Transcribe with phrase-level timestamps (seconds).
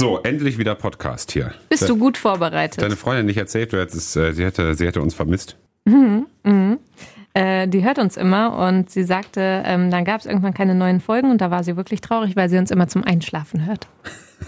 [0.00, 1.52] So, endlich wieder Podcast hier.
[1.70, 2.80] Bist du gut vorbereitet?
[2.80, 5.56] Deine Freundin nicht erzählt, du hättest, äh, sie, hätte, sie hätte uns vermisst.
[5.86, 6.78] Mhm, mhm.
[7.34, 11.00] Äh, die hört uns immer und sie sagte, ähm, dann gab es irgendwann keine neuen
[11.00, 13.88] Folgen und da war sie wirklich traurig, weil sie uns immer zum Einschlafen hört.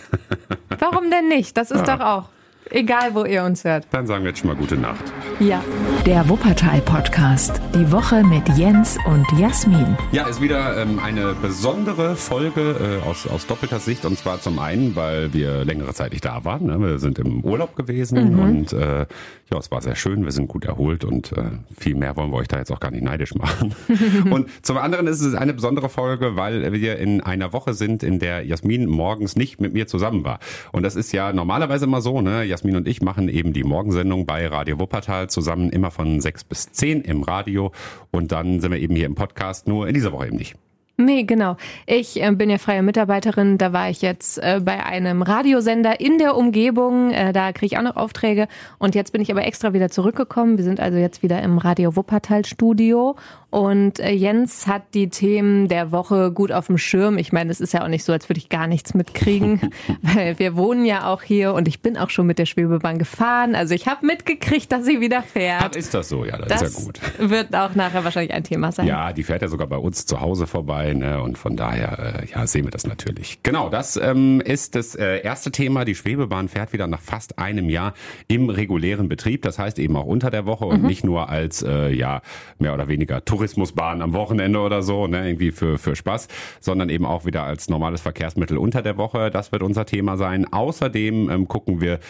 [0.79, 1.57] Warum denn nicht?
[1.57, 1.97] Das ist Ja.
[1.97, 2.29] doch auch
[2.71, 3.87] egal, wo ihr uns hört.
[3.91, 5.05] Dann sagen wir jetzt schon mal gute Nacht.
[5.39, 5.63] Ja.
[6.07, 7.61] Der Wuppertal-Podcast.
[7.75, 9.97] Die Woche mit Jens und Jasmin.
[10.13, 14.05] Ja, ist wieder ähm, eine besondere Folge äh, aus, aus doppelter Sicht.
[14.05, 16.67] Und zwar zum einen, weil wir längere Zeit nicht da waren.
[16.67, 16.81] Ne?
[16.81, 19.07] Wir sind im Urlaub gewesen und äh,
[19.53, 20.25] ja, es war sehr schön.
[20.25, 21.43] Wir sind gut erholt und äh,
[21.79, 23.75] viel mehr wollen wir euch da jetzt auch gar nicht neidisch machen.
[24.31, 28.19] und zum anderen ist es eine besondere Folge, weil wir in einer Woche sind, in
[28.19, 30.39] der Jasmin morgens nicht mit mir zusammen war.
[30.73, 32.21] Und das ist ja normalerweise immer so.
[32.21, 32.45] Ne?
[32.45, 36.73] Jasmin und ich machen eben die Morgensendung bei Radio Wuppertal zusammen immer von sechs bis
[36.73, 37.73] zehn im Radio.
[38.11, 40.57] Und dann sind wir eben hier im Podcast, nur in dieser Woche eben nicht.
[41.05, 41.57] Nee, genau.
[41.87, 43.59] Ich äh, bin ja freie Mitarbeiterin.
[43.59, 47.11] Da war ich jetzt äh, bei einem Radiosender in der Umgebung.
[47.11, 48.49] Äh, da kriege ich auch noch Aufträge.
[48.79, 50.57] Und jetzt bin ich aber extra wieder zurückgekommen.
[50.59, 53.17] Wir sind also jetzt wieder im Radio Wuppertal Studio.
[53.51, 57.19] Und äh, Jens hat die Themen der Woche gut auf dem Schirm.
[57.19, 60.39] Ich meine, es ist ja auch nicht so, als würde ich gar nichts mitkriegen, weil
[60.39, 63.57] wir wohnen ja auch hier und ich bin auch schon mit der Schwebebahn gefahren.
[63.57, 65.75] Also ich habe mitgekriegt, dass sie wieder Ach, fährt.
[65.75, 66.25] ist das so?
[66.25, 67.31] Ja, das, Das ist ja gut.
[67.31, 68.87] wird auch nachher wahrscheinlich ein Thema sein.
[68.87, 71.23] Ja, die fährt ja sogar bei uns zu Hause vorbei, ne?
[71.23, 73.43] Und von daher, äh, ja, sehen wir das natürlich.
[73.43, 75.85] Genau, das ähm, ist das äh, erste Thema.
[75.85, 77.95] Die Schwebebahn fährt wieder nach fast einem Jahr
[78.29, 79.43] im regulären Betrieb.
[79.43, 82.23] Das heißt eben auch unter der Woche und nicht nur als äh, ja
[82.59, 85.27] mehr oder weniger Tourismusbahn am Wochenende oder so, ne?
[85.29, 86.29] Irgendwie für für Spaß,
[86.61, 89.31] sondern eben auch wieder als normales Verkehrsmittel unter der Woche.
[89.31, 90.53] Das wird unser Thema sein.
[90.53, 92.01] Außerdem ähm, gucken wir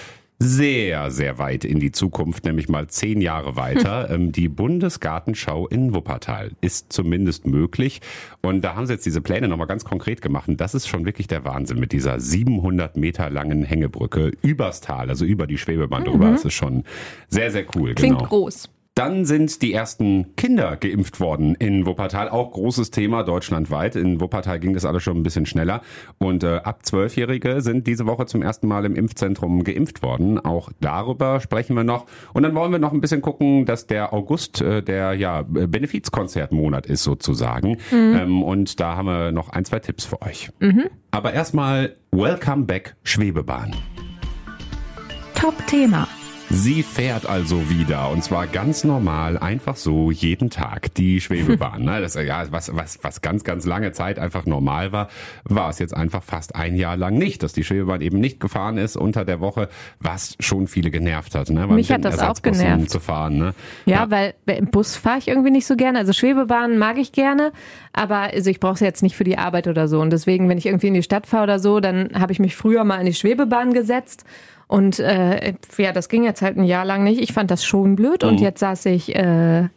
[0.43, 3.91] sehr, sehr weit in die Zukunft, nämlich mal zehn Jahre weiter.
[4.11, 8.01] Ähm, die Bundesgartenschau in Wuppertal ist zumindest möglich.
[8.41, 10.49] Und da haben sie jetzt diese Pläne nochmal ganz konkret gemacht.
[10.49, 15.11] Und das ist schon wirklich der Wahnsinn mit dieser 700 Meter langen Hängebrücke übers Tal,
[15.11, 16.31] also über die Schwebebahn drüber.
[16.31, 16.85] Das ist schon
[17.29, 17.95] sehr, sehr cool.
[17.95, 18.29] Klingt genau.
[18.29, 18.71] groß.
[19.01, 22.29] Dann sind die ersten Kinder geimpft worden in Wuppertal.
[22.29, 23.97] Auch großes Thema deutschlandweit.
[23.97, 25.81] In Wuppertal ging das alles schon ein bisschen schneller.
[26.19, 30.39] Und äh, ab Zwölfjährige sind diese Woche zum ersten Mal im Impfzentrum geimpft worden.
[30.39, 32.05] Auch darüber sprechen wir noch.
[32.35, 36.85] Und dann wollen wir noch ein bisschen gucken, dass der August äh, der ja Benefizkonzertmonat
[36.85, 37.79] ist sozusagen.
[37.91, 40.51] Ähm, und da haben wir noch ein, zwei Tipps für euch.
[41.11, 43.75] Aber erstmal Welcome Back Schwebebahn.
[45.35, 46.07] Top-Thema.
[46.53, 51.71] Sie fährt also wieder und zwar ganz normal, einfach so jeden Tag die Schwebebahn.
[51.81, 52.01] Ne?
[52.01, 55.09] Das, ja, was, was, was ganz, ganz lange Zeit einfach normal war,
[55.45, 58.77] war es jetzt einfach fast ein Jahr lang nicht, dass die Schwebebahn eben nicht gefahren
[58.77, 59.69] ist unter der Woche,
[60.01, 61.49] was schon viele genervt hat.
[61.51, 61.69] Ne?
[61.69, 62.91] Weil Mich hat das auch genervt.
[62.91, 63.55] Zu fahren, ne?
[63.87, 65.99] Ja, weil im Bus fahre ich irgendwie nicht so gerne.
[65.99, 67.53] Also Schwebebahnen mag ich gerne,
[67.93, 70.01] aber also ich brauche sie jetzt nicht für die Arbeit oder so.
[70.01, 72.57] Und deswegen, wenn ich irgendwie in die Stadt fahre oder so, dann habe ich mich
[72.57, 74.25] früher mal in die Schwebebahn gesetzt.
[74.71, 77.21] Und äh, ja, das ging jetzt halt ein Jahr lang nicht.
[77.21, 78.23] Ich fand das schon blöd.
[78.23, 79.69] Und jetzt saß ich, äh,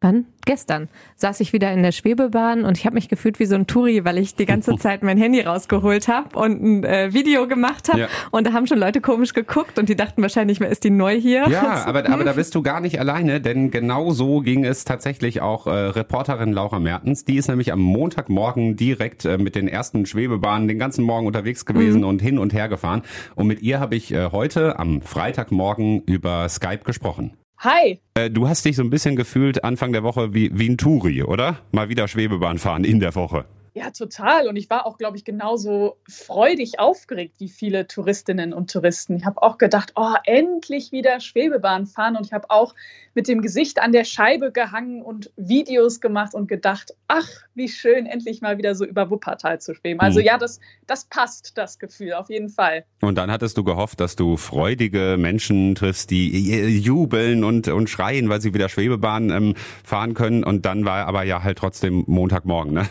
[0.00, 0.26] wann?
[0.46, 3.66] Gestern saß ich wieder in der Schwebebahn und ich habe mich gefühlt wie so ein
[3.66, 7.88] Touri, weil ich die ganze Zeit mein Handy rausgeholt habe und ein äh, Video gemacht
[7.88, 8.00] habe.
[8.00, 8.08] Ja.
[8.30, 11.20] Und da haben schon Leute komisch geguckt und die dachten wahrscheinlich, wer ist die neu
[11.20, 11.46] hier?
[11.48, 15.42] Ja, aber, aber da bist du gar nicht alleine, denn genau so ging es tatsächlich
[15.42, 17.24] auch äh, Reporterin Laura Mertens.
[17.24, 21.66] Die ist nämlich am Montagmorgen direkt äh, mit den ersten Schwebebahnen den ganzen Morgen unterwegs
[21.66, 23.02] gewesen und hin und her gefahren.
[23.34, 27.34] Und mit ihr habe ich äh, heute am Freitagmorgen über Skype gesprochen.
[27.62, 28.00] Hi.
[28.14, 31.22] Äh, du hast dich so ein bisschen gefühlt Anfang der Woche wie, wie ein Touri,
[31.22, 31.58] oder?
[31.72, 33.44] Mal wieder Schwebebahn fahren in der Woche.
[33.72, 34.48] Ja, total.
[34.48, 39.16] Und ich war auch, glaube ich, genauso freudig aufgeregt wie viele Touristinnen und Touristen.
[39.16, 42.16] Ich habe auch gedacht, oh, endlich wieder Schwebebahn fahren.
[42.16, 42.74] Und ich habe auch
[43.14, 48.06] mit dem Gesicht an der Scheibe gehangen und Videos gemacht und gedacht, ach, wie schön,
[48.06, 50.00] endlich mal wieder so über Wuppertal zu schweben.
[50.00, 50.26] Also Mhm.
[50.26, 52.84] ja, das, das passt, das Gefühl, auf jeden Fall.
[53.00, 57.88] Und dann hattest du gehofft, dass du freudige Menschen triffst, die äh, jubeln und, und
[57.88, 59.54] schreien, weil sie wieder Schwebebahn ähm,
[59.84, 60.42] fahren können.
[60.44, 62.88] Und dann war aber ja halt trotzdem Montagmorgen, ne?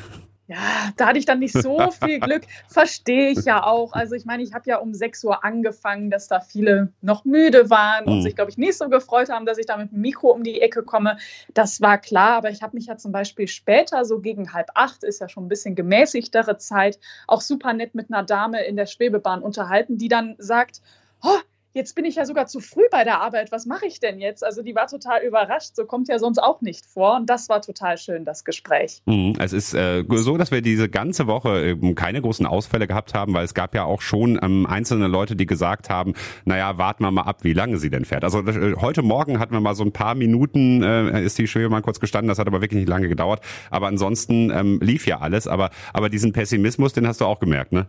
[0.50, 2.42] Ja, da hatte ich dann nicht so viel Glück.
[2.68, 3.94] Verstehe ich ja auch.
[3.94, 7.70] Also ich meine, ich habe ja um 6 Uhr angefangen, dass da viele noch müde
[7.70, 8.22] waren und Mhm.
[8.24, 10.60] sich, glaube ich, nicht so gefreut haben, dass ich da mit dem Mikro um die
[10.60, 11.18] Ecke komme.
[11.54, 15.04] Das war klar, aber ich habe mich ja zum Beispiel später, so gegen halb acht,
[15.04, 18.88] ist ja schon ein bisschen gemäßigtere Zeit, auch super nett mit einer Dame in der
[18.88, 20.82] Schwebebahn unterhalten, die dann sagt,
[21.22, 21.38] oh,
[21.74, 24.44] jetzt bin ich ja sogar zu früh bei der Arbeit, was mache ich denn jetzt?
[24.44, 27.62] Also die war total überrascht, so kommt ja sonst auch nicht vor und das war
[27.62, 29.02] total schön, das Gespräch.
[29.06, 29.36] Mhm.
[29.40, 33.34] Es ist äh, so, dass wir diese ganze Woche eben keine großen Ausfälle gehabt haben,
[33.34, 36.14] weil es gab ja auch schon ähm, einzelne Leute, die gesagt haben,
[36.46, 38.24] naja, warten wir mal ab, wie lange sie denn fährt.
[38.24, 41.82] Also äh, heute Morgen hatten wir mal so ein paar Minuten, äh, ist die Schwebebahn
[41.82, 43.42] kurz gestanden, das hat aber wirklich nicht lange gedauert.
[43.70, 45.48] Aber ansonsten ähm, lief ja alles.
[45.48, 47.88] Aber, aber diesen Pessimismus, den hast du auch gemerkt, ne?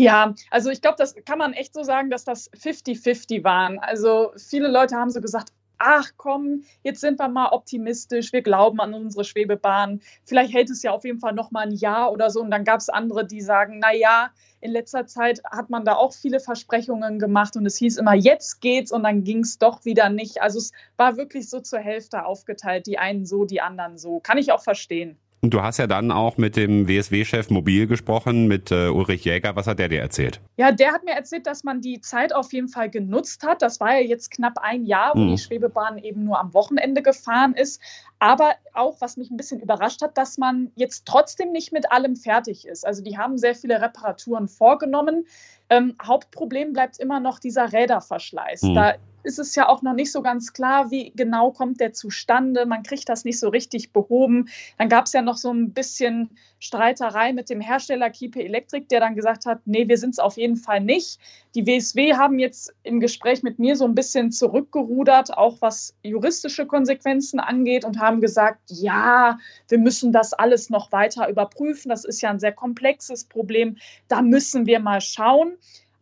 [0.00, 3.78] Ja, also ich glaube, das kann man echt so sagen, dass das 50-50 waren.
[3.78, 8.80] Also viele Leute haben so gesagt, ach komm, jetzt sind wir mal optimistisch, wir glauben
[8.80, 10.00] an unsere Schwebebahn.
[10.24, 12.40] Vielleicht hält es ja auf jeden Fall noch mal ein Jahr oder so.
[12.40, 14.30] Und dann gab es andere, die sagen, na ja,
[14.62, 18.62] in letzter Zeit hat man da auch viele Versprechungen gemacht und es hieß immer, jetzt
[18.62, 20.40] geht's und dann ging es doch wieder nicht.
[20.40, 24.20] Also es war wirklich so zur Hälfte aufgeteilt, die einen so, die anderen so.
[24.20, 25.18] Kann ich auch verstehen.
[25.42, 29.56] Und du hast ja dann auch mit dem WSW-Chef Mobil gesprochen, mit äh, Ulrich Jäger.
[29.56, 30.38] Was hat der dir erzählt?
[30.56, 33.62] Ja, der hat mir erzählt, dass man die Zeit auf jeden Fall genutzt hat.
[33.62, 35.30] Das war ja jetzt knapp ein Jahr, wo hm.
[35.30, 37.80] die Schwebebahn eben nur am Wochenende gefahren ist.
[38.18, 42.16] Aber auch, was mich ein bisschen überrascht hat, dass man jetzt trotzdem nicht mit allem
[42.16, 42.86] fertig ist.
[42.86, 45.26] Also die haben sehr viele Reparaturen vorgenommen.
[45.70, 48.62] Ähm, Hauptproblem bleibt immer noch dieser Räderverschleiß.
[48.62, 48.74] Hm.
[48.74, 52.66] Da ist es ja auch noch nicht so ganz klar, wie genau kommt der zustande.
[52.66, 54.48] Man kriegt das nicht so richtig behoben.
[54.78, 59.00] Dann gab es ja noch so ein bisschen Streiterei mit dem Hersteller Kiepe Electric, der
[59.00, 61.18] dann gesagt hat, nee, wir sind es auf jeden Fall nicht.
[61.54, 66.66] Die WSW haben jetzt im Gespräch mit mir so ein bisschen zurückgerudert, auch was juristische
[66.66, 69.38] Konsequenzen angeht und haben gesagt, ja,
[69.68, 71.88] wir müssen das alles noch weiter überprüfen.
[71.88, 73.76] Das ist ja ein sehr komplexes Problem.
[74.08, 75.54] Da müssen wir mal schauen.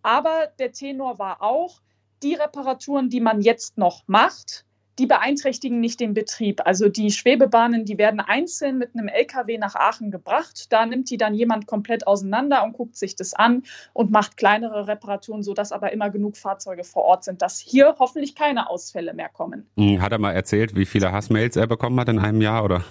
[0.09, 1.83] Aber der Tenor war auch,
[2.23, 4.65] die Reparaturen, die man jetzt noch macht,
[4.99, 6.63] die beeinträchtigen nicht den Betrieb.
[6.65, 10.73] Also die Schwebebahnen, die werden einzeln mit einem LKW nach Aachen gebracht.
[10.73, 14.89] Da nimmt die dann jemand komplett auseinander und guckt sich das an und macht kleinere
[14.89, 19.29] Reparaturen, sodass aber immer genug Fahrzeuge vor Ort sind, dass hier hoffentlich keine Ausfälle mehr
[19.29, 19.69] kommen.
[19.77, 22.83] Hm, hat er mal erzählt, wie viele Hassmails er bekommen hat in einem Jahr oder?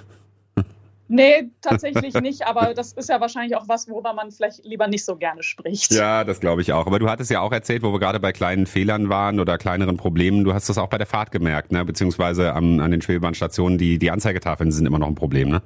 [1.07, 5.05] Nee, tatsächlich nicht, aber das ist ja wahrscheinlich auch was, worüber man vielleicht lieber nicht
[5.05, 5.91] so gerne spricht.
[5.91, 6.85] Ja, das glaube ich auch.
[6.85, 9.97] Aber du hattest ja auch erzählt, wo wir gerade bei kleinen Fehlern waren oder kleineren
[9.97, 11.83] Problemen, du hast das auch bei der Fahrt gemerkt, ne?
[11.85, 15.61] beziehungsweise am, an den Schwebebahnstationen, die, die Anzeigetafeln sind immer noch ein Problem, ne?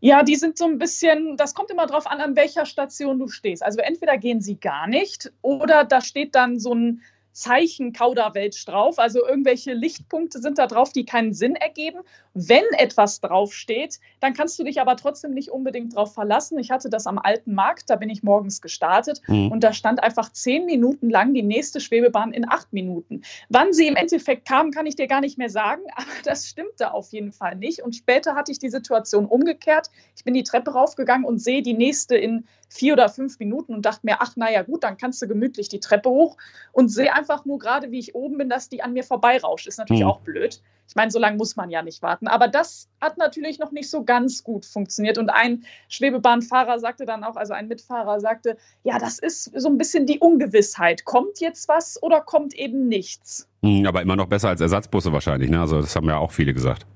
[0.00, 3.28] Ja, die sind so ein bisschen, das kommt immer drauf an, an welcher Station du
[3.28, 3.64] stehst.
[3.64, 7.00] Also entweder gehen sie gar nicht oder da steht dann so ein
[7.34, 8.98] Zeichen Kauderwelsch drauf.
[8.98, 11.98] Also irgendwelche Lichtpunkte sind da drauf, die keinen Sinn ergeben.
[12.32, 16.58] Wenn etwas draufsteht, dann kannst du dich aber trotzdem nicht unbedingt drauf verlassen.
[16.58, 19.50] Ich hatte das am alten Markt, da bin ich morgens gestartet mhm.
[19.50, 23.22] und da stand einfach zehn Minuten lang die nächste Schwebebahn in acht Minuten.
[23.48, 26.94] Wann sie im Endeffekt kam, kann ich dir gar nicht mehr sagen, aber das stimmte
[26.94, 27.82] auf jeden Fall nicht.
[27.82, 29.90] Und später hatte ich die Situation umgekehrt.
[30.16, 33.86] Ich bin die Treppe raufgegangen und sehe die nächste in vier oder fünf Minuten und
[33.86, 36.36] dachte mir, ach naja gut, dann kannst du gemütlich die Treppe hoch
[36.72, 39.68] und sehe einfach nur gerade, wie ich oben bin, dass die an mir vorbeirauscht.
[39.68, 40.08] Ist natürlich mhm.
[40.08, 40.60] auch blöd.
[40.88, 42.26] Ich meine, so lange muss man ja nicht warten.
[42.26, 45.18] Aber das hat natürlich noch nicht so ganz gut funktioniert.
[45.18, 49.78] Und ein Schwebebahnfahrer sagte dann auch, also ein Mitfahrer sagte, ja, das ist so ein
[49.78, 51.04] bisschen die Ungewissheit.
[51.04, 53.48] Kommt jetzt was oder kommt eben nichts?
[53.62, 55.48] Hm, aber immer noch besser als Ersatzbusse wahrscheinlich.
[55.48, 55.60] Ne?
[55.60, 56.86] Also das haben ja auch viele gesagt.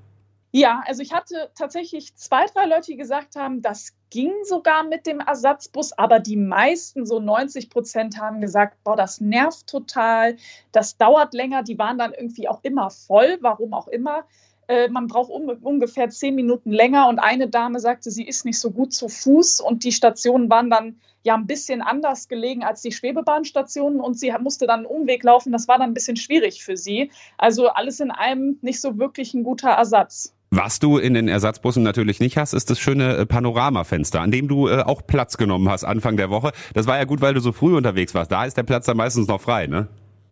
[0.51, 5.05] Ja, also ich hatte tatsächlich zwei, drei Leute, die gesagt haben, das ging sogar mit
[5.05, 10.37] dem Ersatzbus, aber die meisten, so 90 Prozent, haben gesagt, boah, das nervt total,
[10.71, 14.25] das dauert länger, die waren dann irgendwie auch immer voll, warum auch immer.
[14.67, 18.59] Äh, man braucht um, ungefähr zehn Minuten länger und eine Dame sagte, sie ist nicht
[18.59, 22.81] so gut zu Fuß und die Stationen waren dann ja ein bisschen anders gelegen als
[22.81, 25.51] die Schwebebahnstationen und sie musste dann einen Umweg laufen.
[25.51, 27.11] Das war dann ein bisschen schwierig für sie.
[27.37, 30.33] Also alles in allem nicht so wirklich ein guter Ersatz.
[30.51, 34.47] Was du in den Ersatzbussen natürlich nicht hast, ist das schöne äh, Panoramafenster, an dem
[34.47, 36.51] du äh, auch Platz genommen hast Anfang der Woche.
[36.73, 38.31] Das war ja gut, weil du so früh unterwegs warst.
[38.31, 39.87] Da ist der Platz dann meistens noch frei, ne?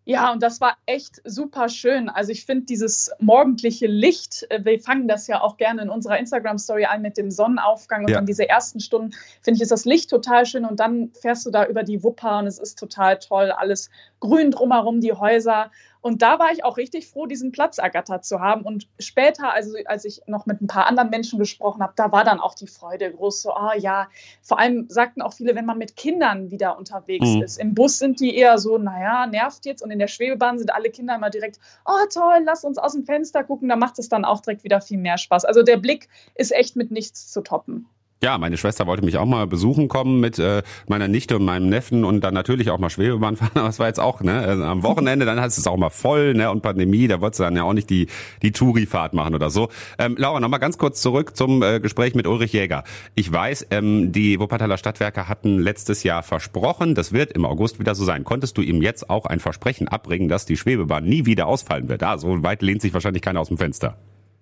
[0.06, 2.08] Ja, und das war echt super schön.
[2.08, 6.18] Also ich finde dieses morgendliche Licht, äh, wir fangen das ja auch gerne in unserer
[6.18, 8.16] Instagram-Story an mit dem Sonnenaufgang und ja.
[8.16, 9.12] dann diese ersten Stunden,
[9.42, 12.40] finde ich, ist das Licht total schön und dann fährst du da über die Wupper
[12.40, 13.90] und es ist total toll, alles
[14.22, 18.40] grün drumherum, die Häuser und da war ich auch richtig froh, diesen Platz ergattert zu
[18.40, 18.62] haben.
[18.62, 22.24] Und später, also als ich noch mit ein paar anderen Menschen gesprochen habe, da war
[22.24, 23.42] dann auch die Freude groß.
[23.42, 24.08] So, oh ja,
[24.42, 27.42] vor allem sagten auch viele, wenn man mit Kindern wieder unterwegs mhm.
[27.42, 27.58] ist.
[27.58, 29.82] Im Bus sind die eher so, naja, nervt jetzt.
[29.82, 33.04] Und in der Schwebebahn sind alle Kinder immer direkt, oh toll, lass uns aus dem
[33.04, 33.70] Fenster gucken.
[33.70, 35.46] Da macht es dann auch direkt wieder viel mehr Spaß.
[35.46, 37.88] Also der Blick ist echt mit nichts zu toppen.
[38.24, 41.70] Ja, meine Schwester wollte mich auch mal besuchen kommen mit äh, meiner Nichte und meinem
[41.70, 43.52] Neffen und dann natürlich auch mal Schwebebahn fahren.
[43.54, 46.34] Aber es war jetzt auch ne also am Wochenende, dann heißt es auch mal voll
[46.34, 48.08] ne und Pandemie, da wolltest du dann ja auch nicht die
[48.42, 49.70] die Touri-Fahrt machen oder so.
[50.00, 52.86] Ähm, Laura, noch mal ganz kurz zurück zum äh, Gespräch mit Ulrich Jäger.
[53.14, 57.94] Ich weiß, ähm, die Wuppertaler Stadtwerke hatten letztes Jahr versprochen, das wird im August wieder
[57.94, 58.24] so sein.
[58.24, 62.02] Konntest du ihm jetzt auch ein Versprechen abbringen, dass die Schwebebahn nie wieder ausfallen wird?
[62.02, 63.96] Ah, so weit lehnt sich wahrscheinlich keiner aus dem Fenster.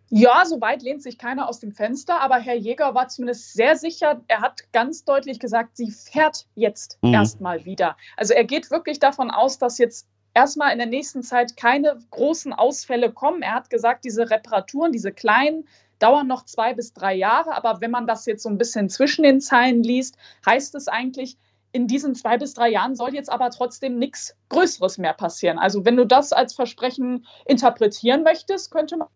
[0.09, 3.75] Ja, so weit lehnt sich keiner aus dem Fenster, aber Herr Jäger war zumindest sehr
[3.75, 4.21] sicher.
[4.27, 7.13] Er hat ganz deutlich gesagt, sie fährt jetzt mhm.
[7.13, 7.97] erstmal wieder.
[8.15, 12.53] Also er geht wirklich davon aus, dass jetzt erstmal in der nächsten Zeit keine großen
[12.53, 13.41] Ausfälle kommen.
[13.41, 15.67] Er hat gesagt, diese Reparaturen, diese kleinen,
[15.99, 17.55] dauern noch zwei bis drei Jahre.
[17.55, 21.37] Aber wenn man das jetzt so ein bisschen zwischen den Zeilen liest, heißt es eigentlich,
[21.71, 25.57] in diesen zwei bis drei Jahren soll jetzt aber trotzdem nichts Größeres mehr passieren.
[25.57, 29.07] Also wenn du das als Versprechen interpretieren möchtest, könnte man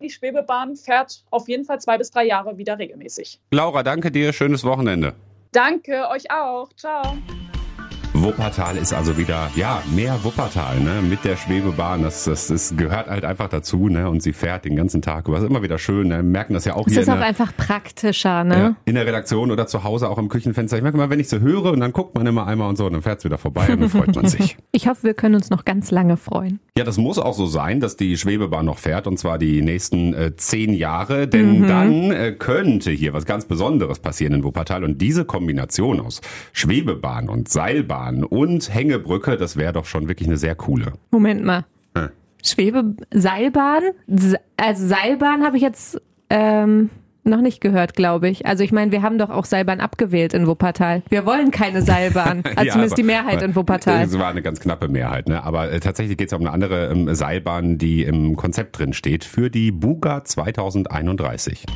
[0.00, 3.40] die Schwebebahn fährt auf jeden Fall zwei bis drei Jahre wieder regelmäßig.
[3.50, 4.32] Laura, danke dir.
[4.32, 5.14] Schönes Wochenende.
[5.52, 6.72] Danke, euch auch.
[6.74, 7.16] Ciao.
[8.14, 12.02] Wuppertal ist also wieder, ja, mehr Wuppertal, ne, mit der Schwebebahn.
[12.02, 15.36] Das, das, das gehört halt einfach dazu, ne, und sie fährt den ganzen Tag über.
[15.36, 17.02] Das ist immer wieder schön, ne, wir merken das ja auch es hier.
[17.02, 18.56] ist in auch der, einfach praktischer, ne?
[18.56, 20.76] ja, in der Redaktion oder zu Hause auch im Küchenfenster.
[20.76, 22.86] Ich merke mal, wenn ich sie höre und dann guckt man immer einmal und so,
[22.86, 24.56] und dann fährt es wieder vorbei und dann freut man sich.
[24.70, 26.60] Ich hoffe, wir können uns noch ganz lange freuen.
[26.76, 30.14] Ja, das muss auch so sein, dass die Schwebebahn noch fährt und zwar die nächsten
[30.14, 34.98] äh, zehn Jahre, denn dann äh, könnte hier was ganz Besonderes passieren in Wuppertal und
[34.98, 36.20] diese Kombination aus
[36.52, 40.92] Schwebebahn und Seilbahn und Hängebrücke, das wäre doch schon wirklich eine sehr coole.
[41.10, 41.64] Moment mal.
[41.96, 42.08] Hm.
[42.44, 43.82] Schwebe, Seilbahn?
[44.06, 46.00] Se- Also Seilbahn habe ich jetzt
[46.30, 46.90] ähm,
[47.24, 48.46] noch nicht gehört, glaube ich.
[48.46, 51.02] Also ich meine, wir haben doch auch Seilbahn abgewählt in Wuppertal.
[51.10, 52.42] Wir wollen keine Seilbahn.
[52.56, 54.04] Also Ja, zumindest aber- die Mehrheit in Wuppertal.
[54.04, 55.42] Es war eine ganz knappe Mehrheit, ne?
[55.44, 59.24] Aber äh, tatsächlich geht es um eine andere ähm, Seilbahn, die im Konzept drin steht
[59.24, 61.66] für die Buga 2031.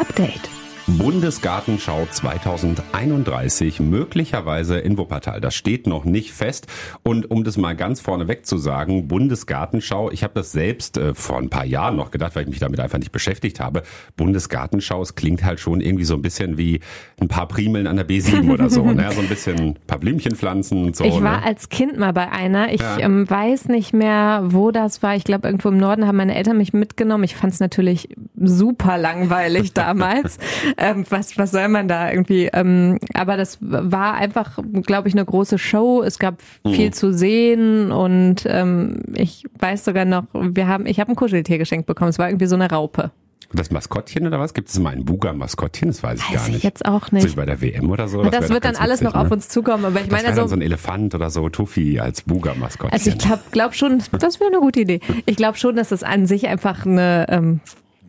[0.00, 0.48] Update.
[0.86, 5.40] Bundesgartenschau 2031 möglicherweise in Wuppertal.
[5.40, 6.66] Das steht noch nicht fest.
[7.02, 11.38] Und um das mal ganz vorneweg zu sagen, Bundesgartenschau, ich habe das selbst äh, vor
[11.38, 13.82] ein paar Jahren noch gedacht, weil ich mich damit einfach nicht beschäftigt habe.
[14.16, 16.80] Bundesgartenschau, es klingt halt schon irgendwie so ein bisschen wie
[17.20, 18.84] ein paar Primeln an der B7 oder so.
[18.84, 19.08] Ne?
[19.12, 21.04] So ein bisschen ein paar Blümchen pflanzen und so.
[21.04, 21.44] Ich war ne?
[21.46, 22.72] als Kind mal bei einer.
[22.72, 22.98] Ich Ja.
[22.98, 25.14] ähm, weiß nicht mehr, wo das war.
[25.14, 27.24] Ich glaube, irgendwo im Norden haben meine Eltern mich mitgenommen.
[27.24, 30.38] Ich fand es natürlich super langweilig damals.
[30.78, 32.48] Ähm, was, was soll man da irgendwie?
[32.52, 36.02] Ähm, aber das war einfach, glaube ich, eine große Show.
[36.02, 36.70] Es gab Mhm.
[36.72, 41.58] viel zu sehen und ähm, ich weiß sogar noch, wir haben, ich habe ein Kuscheltier
[41.58, 42.10] geschenkt bekommen.
[42.10, 43.10] Es war irgendwie so eine Raupe.
[43.54, 44.54] Das Maskottchen oder was?
[44.54, 45.88] Gibt es mal ein Buga-Maskottchen?
[45.88, 46.62] Das weiß ich Weiß gar ich nicht.
[46.64, 47.30] jetzt auch So nicht.
[47.32, 48.22] wie bei der WM oder so?
[48.22, 49.34] Das, doch wird dann alles witzig, noch auf ne?
[49.34, 49.84] uns zukommen.
[49.84, 52.92] Aber ich Das meine, wäre dann also so ein Elefant oder so, Tuffy als Buga-Maskottchen.
[52.98, 55.00] Also ich glaube glaub schon, das wäre eine gute Idee.
[55.26, 57.60] Ich glaube schon, dass das an sich einfach eine, ähm,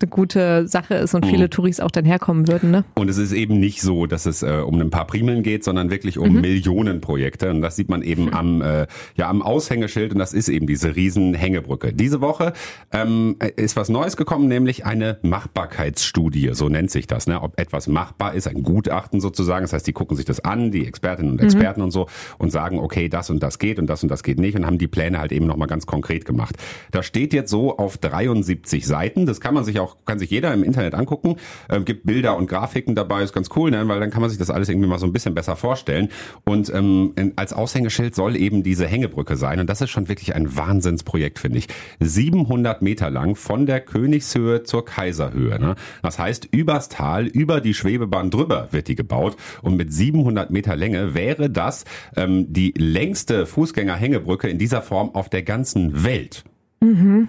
[0.04, 1.30] eine gute Sache ist und Mhm.
[1.30, 2.72] viele Touris auch dann herkommen würden.
[2.72, 2.84] Ne?
[2.96, 5.90] Und es ist eben nicht so, dass es äh, um ein paar Primeln geht, sondern
[5.90, 6.22] wirklich Mhm.
[6.24, 7.50] um Millionenprojekte.
[7.50, 10.12] Und das sieht man eben am, äh, ja, am Aushängeschild.
[10.14, 11.94] Und das ist eben diese riesen Hängebrücke.
[11.94, 12.54] Diese Woche
[12.92, 16.50] ähm, ist was Neues gekommen, nämlich eine Machbarkeitsstudie.
[16.54, 17.28] So nennt sich das.
[17.28, 17.42] Ne?
[17.42, 19.64] Ob etwas machbar ist, ein Gutachten sozusagen.
[19.64, 22.08] Das heißt, die gucken sich das an, die Expertinnen und Experten und so,
[22.38, 24.56] und sagen, okay, das und das geht und das und das geht nicht.
[24.56, 26.56] Und haben die Pläne halt eben nochmal ganz konkret gemacht.
[26.92, 29.26] Das steht jetzt so auf 73 Seiten.
[29.26, 31.38] Das kann man sich auch, kann sich jeder im Internet angucken.
[31.70, 33.88] Ähm, gibt Bilder und Grafiken dabei, ist ganz cool, ne?
[33.88, 36.10] weil dann kann man sich das alles irgendwie mal so ein bisschen besser vorstellen.
[36.46, 39.60] Und ähm, als Aushängeschild soll eben diese Hängebrücke sein.
[39.60, 41.68] Und das ist schon wirklich ein Wahnsinnsprojekt, finde ich.
[42.00, 45.60] 700 Meter lang von der Königshöhe zur Kaiserhöhe.
[45.60, 45.76] Ne?
[46.02, 49.36] Das heißt, übers Tal, über die Schwebebahn drüber wird die gebaut.
[49.62, 51.86] Und mit 700 Meter Länge wäre das
[52.16, 56.44] ähm, die längste Fußgängerhängebrücke in dieser Form auf der ganzen Welt.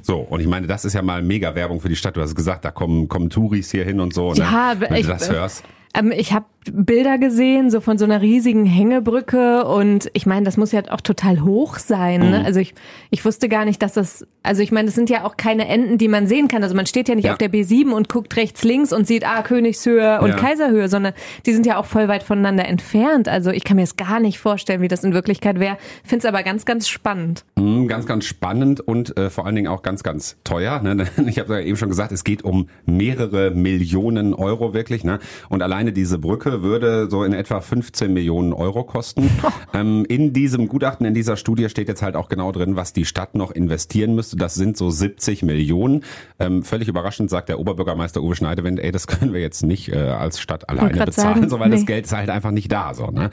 [0.02, 2.16] So, und ich meine, das ist ja mal mega Werbung für die Stadt.
[2.16, 4.32] Du hast gesagt, da kommen, kommen Touris hier hin und so.
[4.32, 4.38] Ne?
[4.40, 5.64] Ja, Wenn ich- du das hörst.
[5.96, 10.56] Ähm, ich habe Bilder gesehen, so von so einer riesigen Hängebrücke und ich meine, das
[10.56, 12.22] muss ja auch total hoch sein.
[12.22, 12.30] Mhm.
[12.30, 12.44] Ne?
[12.44, 12.74] Also ich,
[13.10, 15.98] ich wusste gar nicht, dass das, also ich meine, das sind ja auch keine Enden,
[15.98, 16.62] die man sehen kann.
[16.62, 17.32] Also man steht ja nicht Ja.
[17.32, 20.36] auf der B7 und guckt rechts, links und sieht, ah, Königshöhe und Ja.
[20.36, 21.12] Kaiserhöhe, sondern
[21.46, 23.28] die sind ja auch voll weit voneinander entfernt.
[23.28, 25.76] Also ich kann mir das gar nicht vorstellen, wie das in Wirklichkeit wäre.
[26.02, 27.44] Finde es aber ganz, ganz spannend.
[27.56, 30.80] Mhm, ganz, ganz spannend und äh, vor allen Dingen auch ganz, ganz teuer.
[30.82, 31.06] Ne?
[31.26, 35.04] Ich habe ja eben schon gesagt, es geht um mehrere Millionen Euro wirklich.
[35.04, 35.18] Ne?
[35.48, 39.30] Und alleine diese Brücke würde so in etwa 15 Millionen Euro kosten.
[39.74, 43.04] ähm, in diesem Gutachten, in dieser Studie steht jetzt halt auch genau drin, was die
[43.04, 44.36] Stadt noch investieren müsste.
[44.36, 46.04] Das sind so 70 Millionen.
[46.38, 49.96] Ähm, völlig überraschend sagt der Oberbürgermeister Uwe Schneidewind, ey, das können wir jetzt nicht äh,
[49.96, 51.86] als Stadt alleine bezahlen, sagen, so, weil das nee.
[51.86, 52.94] Geld ist halt einfach nicht da.
[52.94, 53.30] So, ne?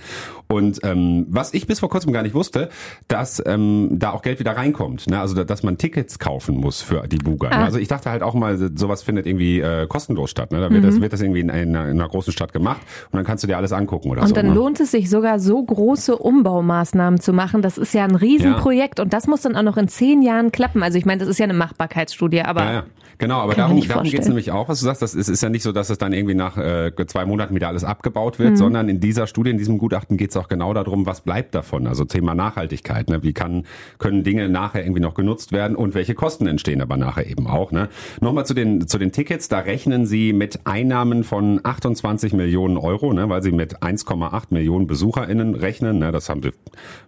[0.47, 2.69] Und ähm, was ich bis vor kurzem gar nicht wusste,
[3.07, 5.09] dass ähm, da auch Geld wieder reinkommt.
[5.09, 5.19] Ne?
[5.19, 7.49] Also da- dass man Tickets kaufen muss für die Buga.
[7.49, 7.55] Ne?
[7.55, 7.65] Ah.
[7.65, 10.51] Also ich dachte halt auch mal, sowas findet irgendwie äh, kostenlos statt.
[10.51, 10.59] Ne?
[10.59, 13.25] Da wird, das, wird das irgendwie in einer, in einer großen Stadt gemacht und dann
[13.25, 14.33] kannst du dir alles angucken oder Und so.
[14.35, 14.53] dann ne?
[14.53, 17.61] lohnt es sich sogar so große Umbaumaßnahmen zu machen.
[17.61, 20.83] Das ist ja ein Riesenprojekt und das muss dann auch noch in zehn Jahren klappen.
[20.83, 22.83] Also ich meine, das ist ja eine Machbarkeitsstudie, aber Ja, ja.
[23.17, 24.27] Genau, aber darum, darum geht's vorstellen.
[24.29, 25.03] nämlich auch, was du sagst.
[25.03, 27.67] Das ist, ist ja nicht so, dass es dann irgendwie nach äh, zwei Monaten wieder
[27.67, 28.43] alles abgebaut Mhm.
[28.43, 31.85] wird, sondern in dieser Studie, in diesem Gutachten geht's auch genau darum, was bleibt davon.
[31.85, 33.09] Also Thema Nachhaltigkeit.
[33.09, 33.21] Ne?
[33.21, 33.65] Wie kann,
[33.99, 37.71] können Dinge nachher irgendwie noch genutzt werden und welche Kosten entstehen aber nachher eben auch.
[37.71, 37.89] Ne?
[38.21, 39.49] Nochmal zu den, zu den Tickets.
[39.49, 44.43] Da rechnen sie mit Einnahmen von 28 Millionen Euro Euro, ne, weil sie mit 1,8
[44.49, 45.99] Millionen BesucherInnen rechnen.
[45.99, 46.51] Ne, das haben sie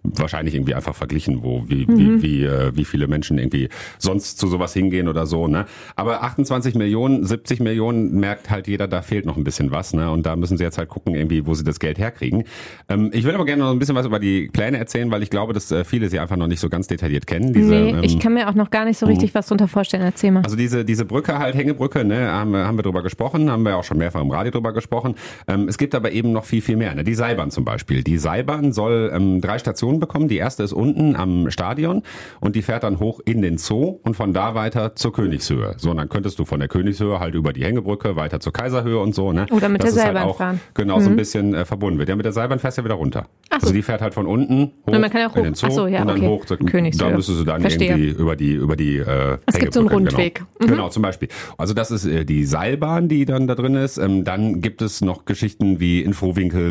[0.03, 1.97] wahrscheinlich irgendwie einfach verglichen, wo wie, mhm.
[1.97, 5.47] wie, wie, äh, wie viele Menschen irgendwie sonst zu sowas hingehen oder so.
[5.47, 5.65] Ne?
[5.95, 9.93] Aber 28 Millionen, 70 Millionen merkt halt jeder, da fehlt noch ein bisschen was.
[9.93, 10.09] Ne?
[10.09, 12.43] Und da müssen sie jetzt halt gucken, irgendwie, wo sie das Geld herkriegen.
[12.89, 15.29] Ähm, ich will aber gerne noch ein bisschen was über die Pläne erzählen, weil ich
[15.29, 17.53] glaube, dass äh, viele sie einfach noch nicht so ganz detailliert kennen.
[17.53, 19.37] Diese, nee, ich ähm, kann mir auch noch gar nicht so richtig mhm.
[19.39, 20.03] was drunter vorstellen.
[20.03, 20.43] Erzähl mal.
[20.43, 23.83] Also diese, diese Brücke halt, Hängebrücke, ne, haben, haben wir drüber gesprochen, haben wir auch
[23.83, 25.15] schon mehrfach im Radio drüber gesprochen.
[25.47, 26.95] Ähm, es gibt aber eben noch viel, viel mehr.
[26.95, 27.03] Ne?
[27.03, 28.03] Die Seilbahn zum Beispiel.
[28.03, 30.29] Die Seilbahn soll ähm, drei Stationen bekommen.
[30.29, 32.03] Die erste ist unten am Stadion
[32.39, 35.75] und die fährt dann hoch in den Zoo und von da weiter zur Königshöhe.
[35.75, 38.97] So, und dann könntest du von der Königshöhe halt über die Hängebrücke weiter zur Kaiserhöhe
[38.97, 39.33] und so.
[39.33, 39.45] Ne?
[39.51, 40.61] Oder mit das der Seilbahn halt auch, fahren.
[40.73, 41.17] Genau, so ein mhm.
[41.17, 42.07] bisschen äh, verbunden wird.
[42.07, 43.25] Ja, mit der Seilbahn fährst du ja wieder runter.
[43.49, 43.63] Ach so.
[43.63, 45.35] Also die fährt halt von unten hoch, man kann ja hoch.
[45.35, 46.27] in den Zoo so, ja, und dann okay.
[46.29, 47.09] hoch zur Königshöhe.
[47.09, 47.89] Da müsstest du dann Verstehe.
[47.89, 50.35] irgendwie über die über die äh, Es gibt so einen Rundweg.
[50.35, 50.47] Genau.
[50.59, 50.67] Mhm.
[50.77, 51.27] genau, zum Beispiel.
[51.57, 53.97] Also das ist äh, die Seilbahn, die dann da drin ist.
[53.97, 56.13] Ähm, dann gibt es noch Geschichten wie in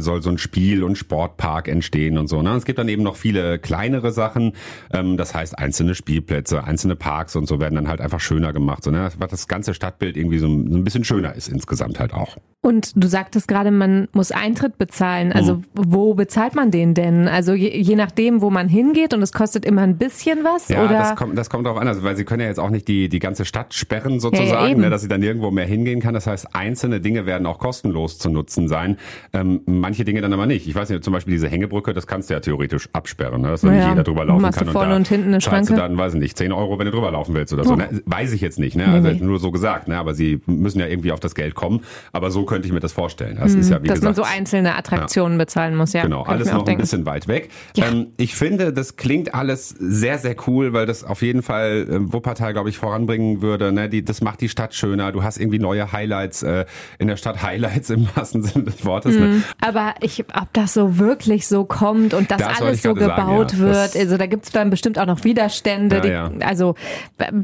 [0.00, 2.42] soll so ein Spiel- und Sportpark entstehen und so.
[2.42, 2.54] Ne?
[2.54, 4.52] Es gibt dann eben noch viele kleinere Sachen.
[4.92, 8.82] Ähm, das heißt, einzelne Spielplätze, einzelne Parks und so werden dann halt einfach schöner gemacht.
[8.84, 9.10] So, ne?
[9.18, 12.36] Was das ganze Stadtbild irgendwie so ein bisschen schöner ist insgesamt halt auch.
[12.64, 15.32] Und du sagtest gerade, man muss Eintritt bezahlen.
[15.32, 15.64] Also mhm.
[15.74, 17.26] wo bezahlt man den denn?
[17.26, 20.68] Also je, je, nachdem, wo man hingeht und es kostet immer ein bisschen was?
[20.68, 20.92] Ja, oder?
[20.92, 23.08] Das, kommt, das kommt darauf an, also, weil sie können ja jetzt auch nicht die,
[23.08, 26.14] die ganze Stadt sperren sozusagen, ja, ja, ne, dass sie dann nirgendwo mehr hingehen kann.
[26.14, 28.96] Das heißt, einzelne Dinge werden auch kostenlos zu nutzen sein.
[29.32, 30.68] Ähm, manche Dinge dann aber nicht.
[30.68, 33.62] Ich weiß nicht, zum Beispiel diese Hängebrücke, das kannst du ja theoretisch absperren, ne, dass
[33.62, 34.66] dann nicht jeder drüber laufen kann.
[34.66, 35.72] Du vorne und, und hinten eine Schranke.
[35.72, 37.72] du dann, weiß ich nicht, 10 Euro, wenn du drüber laufen willst oder so.
[37.72, 37.76] Oh.
[37.76, 38.02] Ne?
[38.06, 38.86] Weiß ich jetzt nicht, ne?
[38.86, 39.26] Also nee, nee.
[39.26, 39.98] nur so gesagt, ne?
[39.98, 41.80] Aber sie müssen ja irgendwie auf das Geld kommen.
[42.12, 43.38] Aber so könnte ich mir das vorstellen.
[43.40, 45.44] Das mhm, ist ja, wie dass gesagt, man so einzelne Attraktionen ja.
[45.44, 46.02] bezahlen muss, ja.
[46.02, 47.48] Genau, alles noch ein bisschen weit weg.
[47.76, 47.88] Ja.
[47.88, 52.12] Ähm, ich finde, das klingt alles sehr, sehr cool, weil das auf jeden Fall äh,
[52.12, 53.72] Wuppertal, glaube ich, voranbringen würde.
[53.72, 53.88] Ne?
[53.88, 55.12] Die, das macht die Stadt schöner.
[55.12, 56.66] Du hast irgendwie neue Highlights äh,
[56.98, 59.16] in der Stadt, Highlights im wahrsten Sinne des Wortes.
[59.16, 59.26] Ne?
[59.26, 59.44] Mhm.
[59.62, 63.62] Aber ich, ob das so wirklich so kommt und dass das alles so gebaut sagen,
[63.62, 63.74] ja.
[63.74, 66.74] wird, also da gibt es dann bestimmt auch noch Widerstände, die, also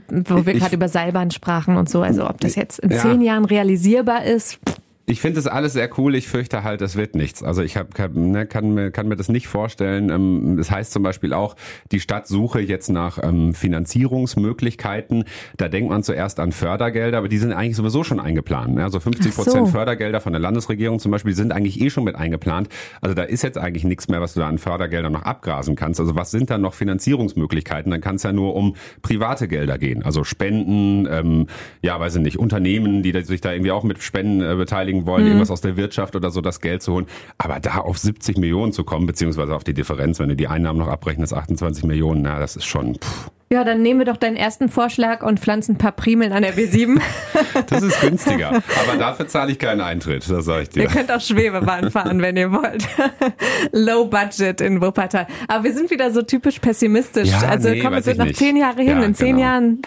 [0.08, 3.46] wo wir gerade über Seilbahn sprachen und so, also ob das jetzt in zehn Jahren
[3.46, 4.58] realisierbar ist.
[4.68, 4.77] Pff
[5.08, 6.14] ich finde das alles sehr cool.
[6.14, 7.42] Ich fürchte halt, es wird nichts.
[7.42, 10.10] Also ich hab, kann, ne, kann, mir, kann mir das nicht vorstellen.
[10.10, 11.56] Ähm, das heißt zum Beispiel auch,
[11.92, 15.24] die Stadt suche jetzt nach ähm, Finanzierungsmöglichkeiten.
[15.56, 18.74] Da denkt man zuerst an Fördergelder, aber die sind eigentlich sowieso schon eingeplant.
[18.74, 18.84] Ne?
[18.84, 19.72] Also 50 Prozent so.
[19.72, 22.68] Fördergelder von der Landesregierung zum Beispiel sind eigentlich eh schon mit eingeplant.
[23.00, 26.00] Also da ist jetzt eigentlich nichts mehr, was du da an Fördergeldern noch abgrasen kannst.
[26.00, 27.90] Also was sind da noch Finanzierungsmöglichkeiten?
[27.90, 30.02] Dann kann es ja nur um private Gelder gehen.
[30.02, 31.46] Also Spenden, ähm,
[31.80, 35.06] ja, weiß ich nicht, Unternehmen, die sich da irgendwie auch mit Spenden äh, beteiligen kriegen
[35.06, 35.28] wollen, mhm.
[35.28, 37.06] irgendwas aus der Wirtschaft oder so, das Geld zu holen.
[37.38, 40.78] Aber da auf 70 Millionen zu kommen, beziehungsweise auf die Differenz, wenn du die Einnahmen
[40.78, 42.96] noch abrechnest, 28 Millionen, na, das ist schon.
[42.96, 43.30] Pff.
[43.50, 46.54] Ja, dann nehmen wir doch deinen ersten Vorschlag und pflanzen ein paar Primeln an der
[46.54, 47.00] B7.
[47.66, 48.48] das ist günstiger.
[48.88, 50.82] Aber dafür zahle ich keinen Eintritt, das sage ich dir.
[50.82, 52.86] Ihr könnt auch Schwebebahn fahren, wenn ihr wollt.
[53.72, 55.26] Low Budget in Wuppertal.
[55.48, 57.30] Aber wir sind wieder so typisch pessimistisch.
[57.30, 58.98] Ja, also nee, kommen wir sind noch zehn Jahre hin.
[58.98, 59.40] Ja, in zehn genau.
[59.40, 59.82] Jahren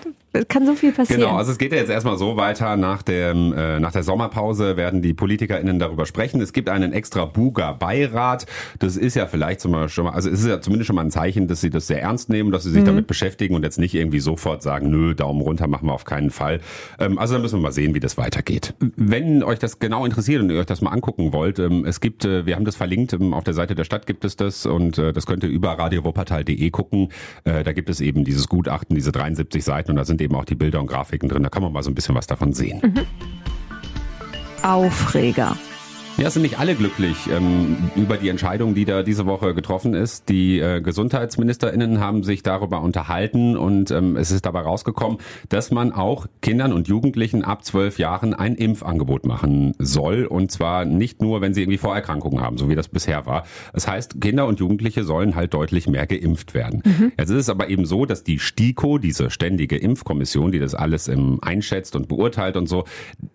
[0.47, 1.21] kann so viel passieren.
[1.21, 2.78] Genau, also es geht ja jetzt erstmal so weiter.
[2.78, 6.39] Nach, dem, äh, nach der Sommerpause werden die PolitikerInnen darüber sprechen.
[6.39, 8.45] Es gibt einen extra Buga-Beirat.
[8.80, 11.04] Das ist ja vielleicht zum Beispiel schon mal, also es ist ja zumindest schon mal
[11.04, 12.88] ein Zeichen, dass sie das sehr ernst nehmen, dass sie sich mhm.
[12.88, 16.29] damit beschäftigen und jetzt nicht irgendwie sofort sagen, nö, Daumen runter machen wir auf keinen
[16.29, 16.59] Fall.
[16.99, 18.73] Ähm, also da müssen wir mal sehen, wie das weitergeht.
[18.79, 22.25] Wenn euch das genau interessiert und ihr euch das mal angucken wollt, ähm, es gibt,
[22.25, 24.97] äh, wir haben das verlinkt, ähm, auf der Seite der Stadt gibt es das und
[24.97, 27.09] äh, das könnt ihr über radiowuppertal.de gucken.
[27.43, 30.45] Äh, da gibt es eben dieses Gutachten, diese 73 Seiten und da sind eben auch
[30.45, 31.43] die Bilder und Grafiken drin.
[31.43, 32.81] Da kann man mal so ein bisschen was davon sehen.
[32.83, 33.05] Mhm.
[34.63, 35.57] Aufreger.
[36.21, 40.29] Ja, sind nicht alle glücklich ähm, über die Entscheidung, die da diese Woche getroffen ist.
[40.29, 45.17] Die äh, GesundheitsministerInnen haben sich darüber unterhalten und ähm, es ist dabei rausgekommen,
[45.49, 50.25] dass man auch Kindern und Jugendlichen ab zwölf Jahren ein Impfangebot machen soll.
[50.25, 53.43] Und zwar nicht nur, wenn sie irgendwie Vorerkrankungen haben, so wie das bisher war.
[53.73, 56.84] Das heißt, Kinder und Jugendliche sollen halt deutlich mehr geimpft werden.
[56.86, 57.13] Mhm.
[57.17, 61.07] Jetzt ist es aber eben so, dass die STIKO, diese ständige Impfkommission, die das alles
[61.07, 62.84] ähm, einschätzt und beurteilt und so,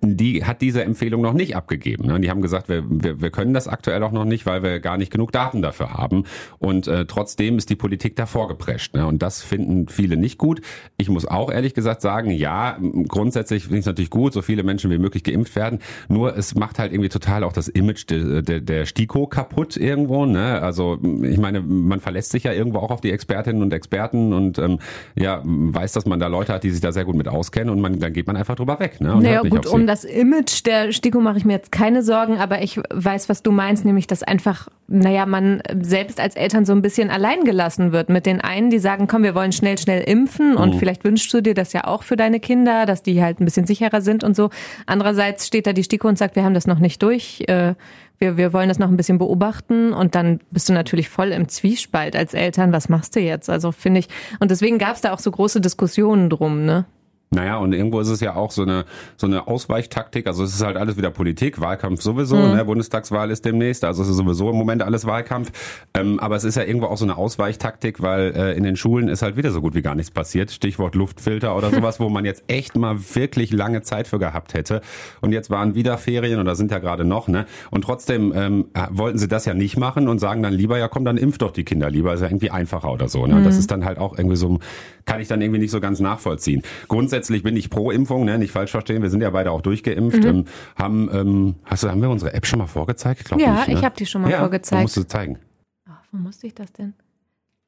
[0.03, 2.07] die hat diese Empfehlung noch nicht abgegeben.
[2.07, 2.21] Ne?
[2.21, 4.97] Die haben gesagt, wir, wir, wir können das aktuell auch noch nicht, weil wir gar
[4.97, 6.25] nicht genug Daten dafür haben.
[6.59, 8.95] Und äh, trotzdem ist die Politik da vorgeprescht.
[8.95, 9.07] Ne?
[9.07, 10.61] Und das finden viele nicht gut.
[10.97, 14.63] Ich muss auch ehrlich gesagt sagen, ja, grundsätzlich finde ich es natürlich gut, so viele
[14.63, 15.81] Menschen wie möglich geimpft werden.
[16.09, 20.27] Nur es macht halt irgendwie total auch das Image de, de, der STIKO kaputt irgendwo.
[20.27, 20.61] Ne?
[20.61, 24.59] Also ich meine, man verlässt sich ja irgendwo auch auf die Expertinnen und Experten und
[24.59, 24.79] ähm,
[25.15, 27.81] ja, weiß, dass man da Leute hat, die sich da sehr gut mit auskennen und
[27.81, 29.01] man, dann geht man einfach drüber weg.
[29.01, 29.15] Ne?
[29.15, 32.63] Und naja, gut, um das Image der STIKO mache ich mir jetzt keine Sorgen, aber
[32.67, 36.83] ich weiß, was du meinst, nämlich, dass einfach, naja, man selbst als Eltern so ein
[36.83, 40.57] bisschen allein gelassen wird mit den einen, die sagen, komm, wir wollen schnell, schnell impfen
[40.57, 40.79] und mhm.
[40.79, 43.67] vielleicht wünschst du dir das ja auch für deine Kinder, dass die halt ein bisschen
[43.67, 44.51] sicherer sind und so.
[44.85, 47.45] Andererseits steht da die STIKO und sagt, wir haben das noch nicht durch.
[47.47, 47.75] Äh,
[48.19, 51.49] wir, wir wollen das noch ein bisschen beobachten und dann bist du natürlich voll im
[51.49, 53.49] Zwiespalt als Eltern, was machst du jetzt?
[53.49, 54.09] Also finde ich,
[54.41, 56.87] und deswegen gab es da auch so große Diskussionen drum, ne?
[57.31, 58.85] Naja, und irgendwo ist es ja auch so eine,
[59.17, 60.29] so eine Ausweichtaktik.
[60.29, 62.55] Also es ist halt alles wieder Politik, Wahlkampf sowieso, mhm.
[62.55, 62.65] ne?
[62.65, 65.51] Bundestagswahl ist demnächst, also es ist sowieso im Moment alles Wahlkampf.
[65.95, 69.09] Ähm, aber es ist ja irgendwo auch so eine Ausweichtaktik, weil äh, in den Schulen
[69.09, 70.51] ist halt wieder so gut wie gar nichts passiert.
[70.51, 74.81] Stichwort Luftfilter oder sowas, wo man jetzt echt mal wirklich lange Zeit für gehabt hätte.
[75.21, 77.47] Und jetzt waren wieder Ferien oder sind ja gerade noch, ne?
[77.71, 81.05] Und trotzdem ähm, wollten sie das ja nicht machen und sagen dann lieber, ja komm,
[81.05, 83.27] dann impf doch die Kinder lieber, ist ja irgendwie einfacher oder so.
[83.27, 83.35] Ne?
[83.35, 83.39] Mhm.
[83.39, 84.59] Und das ist dann halt auch irgendwie so,
[85.05, 86.63] kann ich dann irgendwie nicht so ganz nachvollziehen.
[86.89, 88.39] Grundsätzlich grundsätzlich bin ich pro Impfung, ne?
[88.39, 89.03] nicht falsch verstehen.
[89.03, 90.23] Wir sind ja beide auch durchgeimpft.
[90.23, 90.27] Mhm.
[90.27, 90.45] Ähm,
[90.77, 93.25] haben, ähm, hast du, haben wir unsere App schon mal vorgezeigt?
[93.25, 93.75] Glaub ja, nicht, ne?
[93.75, 94.83] ich habe die schon mal ja, vorgezeigt.
[94.83, 95.39] musst du zeigen.
[95.89, 96.95] Oh, wo musste ich das denn?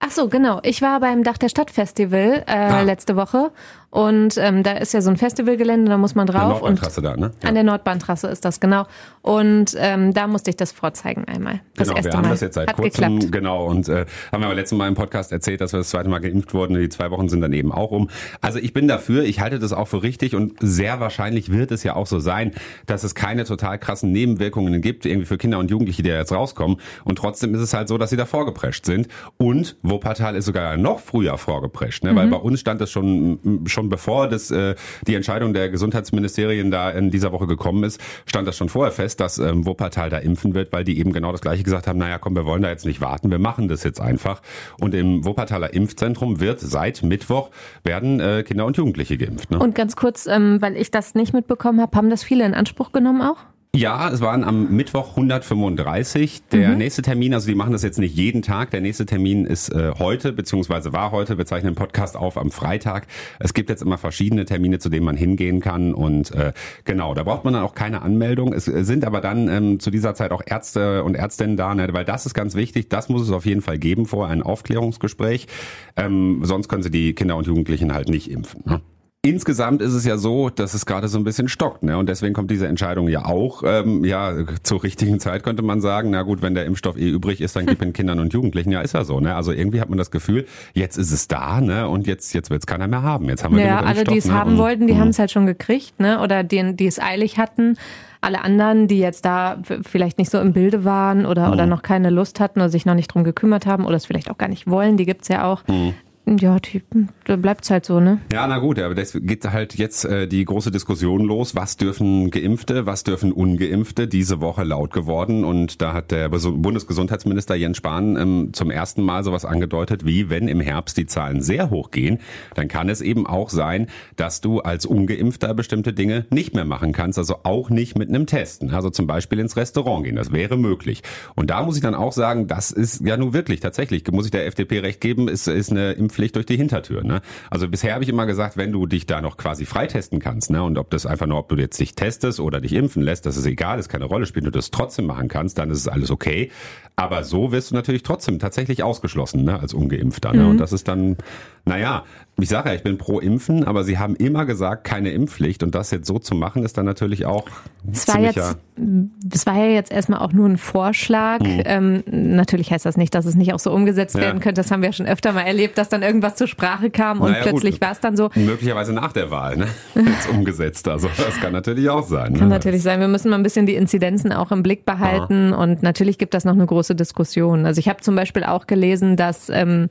[0.00, 0.60] Ach so, genau.
[0.62, 2.82] Ich war beim Dach der Stadt Festival äh, ah.
[2.82, 3.50] letzte Woche
[3.90, 6.36] und ähm, da ist ja so ein Festivalgelände, da muss man drauf.
[6.36, 7.30] An der Nordbahntrasse da, ne?
[7.42, 7.48] Ja.
[7.48, 8.86] An der Nordbahntrasse ist das, genau.
[9.22, 11.60] Und ähm, da musste ich das vorzeigen einmal.
[11.74, 12.30] Das genau, erste wir haben Mal.
[12.30, 13.32] das jetzt seit Hat kurzem, geklappt.
[13.32, 13.64] genau.
[13.64, 16.18] Und äh, haben wir aber letztes Mal im Podcast erzählt, dass wir das zweite Mal
[16.18, 16.74] geimpft wurden.
[16.78, 18.10] Die zwei Wochen sind dann eben auch um.
[18.42, 21.82] Also ich bin dafür, ich halte das auch für richtig und sehr wahrscheinlich wird es
[21.82, 22.52] ja auch so sein,
[22.84, 26.76] dass es keine total krassen Nebenwirkungen gibt, irgendwie für Kinder und Jugendliche, die jetzt rauskommen.
[27.04, 29.08] Und trotzdem ist es halt so, dass sie da vorgeprescht sind.
[29.38, 32.12] Und Wuppertal ist sogar noch früher vorgeprescht, ne?
[32.12, 32.16] Mhm.
[32.16, 34.74] weil bei uns stand es schon, schon bevor das äh,
[35.06, 39.20] die Entscheidung der Gesundheitsministerien da in dieser Woche gekommen ist, stand das schon vorher fest,
[39.20, 42.18] dass ähm, Wuppertal da impfen wird, weil die eben genau das Gleiche gesagt haben, naja
[42.18, 44.42] komm, wir wollen da jetzt nicht warten, wir machen das jetzt einfach.
[44.80, 47.50] Und im Wuppertaler Impfzentrum wird seit Mittwoch
[47.84, 49.50] werden äh, Kinder und Jugendliche geimpft.
[49.50, 49.58] Ne?
[49.58, 52.92] Und ganz kurz, ähm, weil ich das nicht mitbekommen habe, haben das viele in Anspruch
[52.92, 53.38] genommen auch?
[53.76, 56.42] Ja, es waren am Mittwoch 135.
[56.50, 56.78] Der mhm.
[56.78, 58.70] nächste Termin, also die machen das jetzt nicht jeden Tag.
[58.70, 61.36] Der nächste Termin ist äh, heute, beziehungsweise war heute.
[61.36, 63.06] Wir zeichnen den Podcast auf am Freitag.
[63.38, 65.92] Es gibt jetzt immer verschiedene Termine, zu denen man hingehen kann.
[65.92, 66.54] Und äh,
[66.84, 68.54] genau, da braucht man dann auch keine Anmeldung.
[68.54, 71.88] Es sind aber dann ähm, zu dieser Zeit auch Ärzte und Ärztinnen da, ne?
[71.92, 72.88] weil das ist ganz wichtig.
[72.88, 75.46] Das muss es auf jeden Fall geben vor ein Aufklärungsgespräch.
[75.94, 78.62] Ähm, sonst können sie die Kinder und Jugendlichen halt nicht impfen.
[78.64, 78.80] Ne?
[79.28, 81.98] Insgesamt ist es ja so, dass es gerade so ein bisschen stockt, ne?
[81.98, 86.08] Und deswegen kommt diese Entscheidung ja auch, ähm, ja, zur richtigen Zeit könnte man sagen,
[86.10, 88.70] na gut, wenn der Impfstoff eh übrig ist, dann gib ihn Kindern und Jugendlichen.
[88.70, 89.34] Ja, ist ja so, ne?
[89.34, 91.88] Also irgendwie hat man das Gefühl, jetzt ist es da, ne?
[91.88, 93.26] Und jetzt, jetzt wird es keiner mehr haben.
[93.26, 94.32] Jetzt haben wir Ja, alle, die es ne?
[94.32, 96.20] haben und, wollten, die haben es halt schon gekriegt, ne?
[96.20, 97.76] Oder die, die es eilig hatten.
[98.22, 101.52] Alle anderen, die jetzt da vielleicht nicht so im Bilde waren oder, mhm.
[101.52, 104.30] oder noch keine Lust hatten oder sich noch nicht drum gekümmert haben oder es vielleicht
[104.30, 105.66] auch gar nicht wollen, die gibt's ja auch.
[105.68, 105.92] Mhm.
[106.36, 106.82] Ja, die,
[107.24, 108.20] da bleibt's halt so, ne?
[108.32, 111.54] Ja, na gut, aber das geht halt jetzt äh, die große Diskussion los.
[111.54, 114.06] Was dürfen Geimpfte, was dürfen Ungeimpfte?
[114.08, 119.24] Diese Woche laut geworden und da hat der Bundesgesundheitsminister Jens Spahn ähm, zum ersten Mal
[119.24, 122.18] sowas angedeutet, wie wenn im Herbst die Zahlen sehr hoch gehen,
[122.54, 123.86] dann kann es eben auch sein,
[124.16, 128.26] dass du als Ungeimpfter bestimmte Dinge nicht mehr machen kannst, also auch nicht mit einem
[128.26, 128.70] Testen.
[128.70, 131.02] Also zum Beispiel ins Restaurant gehen, das wäre möglich.
[131.36, 134.30] Und da muss ich dann auch sagen, das ist ja nun wirklich tatsächlich, muss ich
[134.30, 137.04] der FDP recht geben, ist, ist eine Impf Impfpflicht durch die Hintertür.
[137.04, 137.20] Ne?
[137.50, 140.62] Also bisher habe ich immer gesagt, wenn du dich da noch quasi freitesten kannst, ne,
[140.62, 143.36] und ob das einfach nur, ob du jetzt dich testest oder dich impfen lässt, das
[143.36, 146.10] ist egal, das keine Rolle spielt, du das trotzdem machen kannst, dann ist es alles
[146.10, 146.50] okay.
[146.96, 150.32] Aber so wirst du natürlich trotzdem tatsächlich ausgeschlossen, ne, als Ungeimpfter.
[150.32, 150.42] Ne?
[150.42, 150.50] Mhm.
[150.50, 151.16] Und das ist dann,
[151.64, 152.04] naja,
[152.40, 155.62] ich sage ja, ich bin pro Impfen, aber sie haben immer gesagt, keine Impfpflicht.
[155.64, 157.44] Und das jetzt so zu machen, ist dann natürlich auch
[157.82, 161.40] das war jetzt, Das war ja jetzt erstmal auch nur ein Vorschlag.
[161.40, 161.62] Mhm.
[161.64, 164.20] Ähm, natürlich heißt das nicht, dass es nicht auch so umgesetzt ja.
[164.20, 164.60] werden könnte.
[164.60, 167.32] Das haben wir ja schon öfter mal erlebt, dass dann irgendwas zur Sprache kam und
[167.32, 168.30] naja, plötzlich war es dann so.
[168.34, 169.66] Möglicherweise nach der Wahl, ne?
[169.96, 170.86] Jetzt umgesetzt.
[170.86, 172.34] Also das kann natürlich auch sein.
[172.34, 172.54] Kann ne?
[172.54, 173.00] natürlich sein.
[173.00, 175.52] Wir müssen mal ein bisschen die Inzidenzen auch im Blick behalten.
[175.52, 175.62] Aha.
[175.62, 177.66] Und natürlich gibt das noch eine große Diskussion.
[177.66, 179.88] Also ich habe zum Beispiel auch gelesen, dass ähm,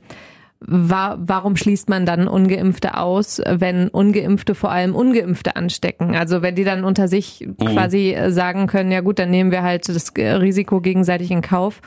[0.60, 6.16] war, warum schließt man dann Ungeimpfte aus, wenn Ungeimpfte vor allem Ungeimpfte anstecken?
[6.16, 7.56] Also wenn die dann unter sich mhm.
[7.56, 11.80] quasi äh, sagen können, ja gut, dann nehmen wir halt das Risiko gegenseitig in Kauf.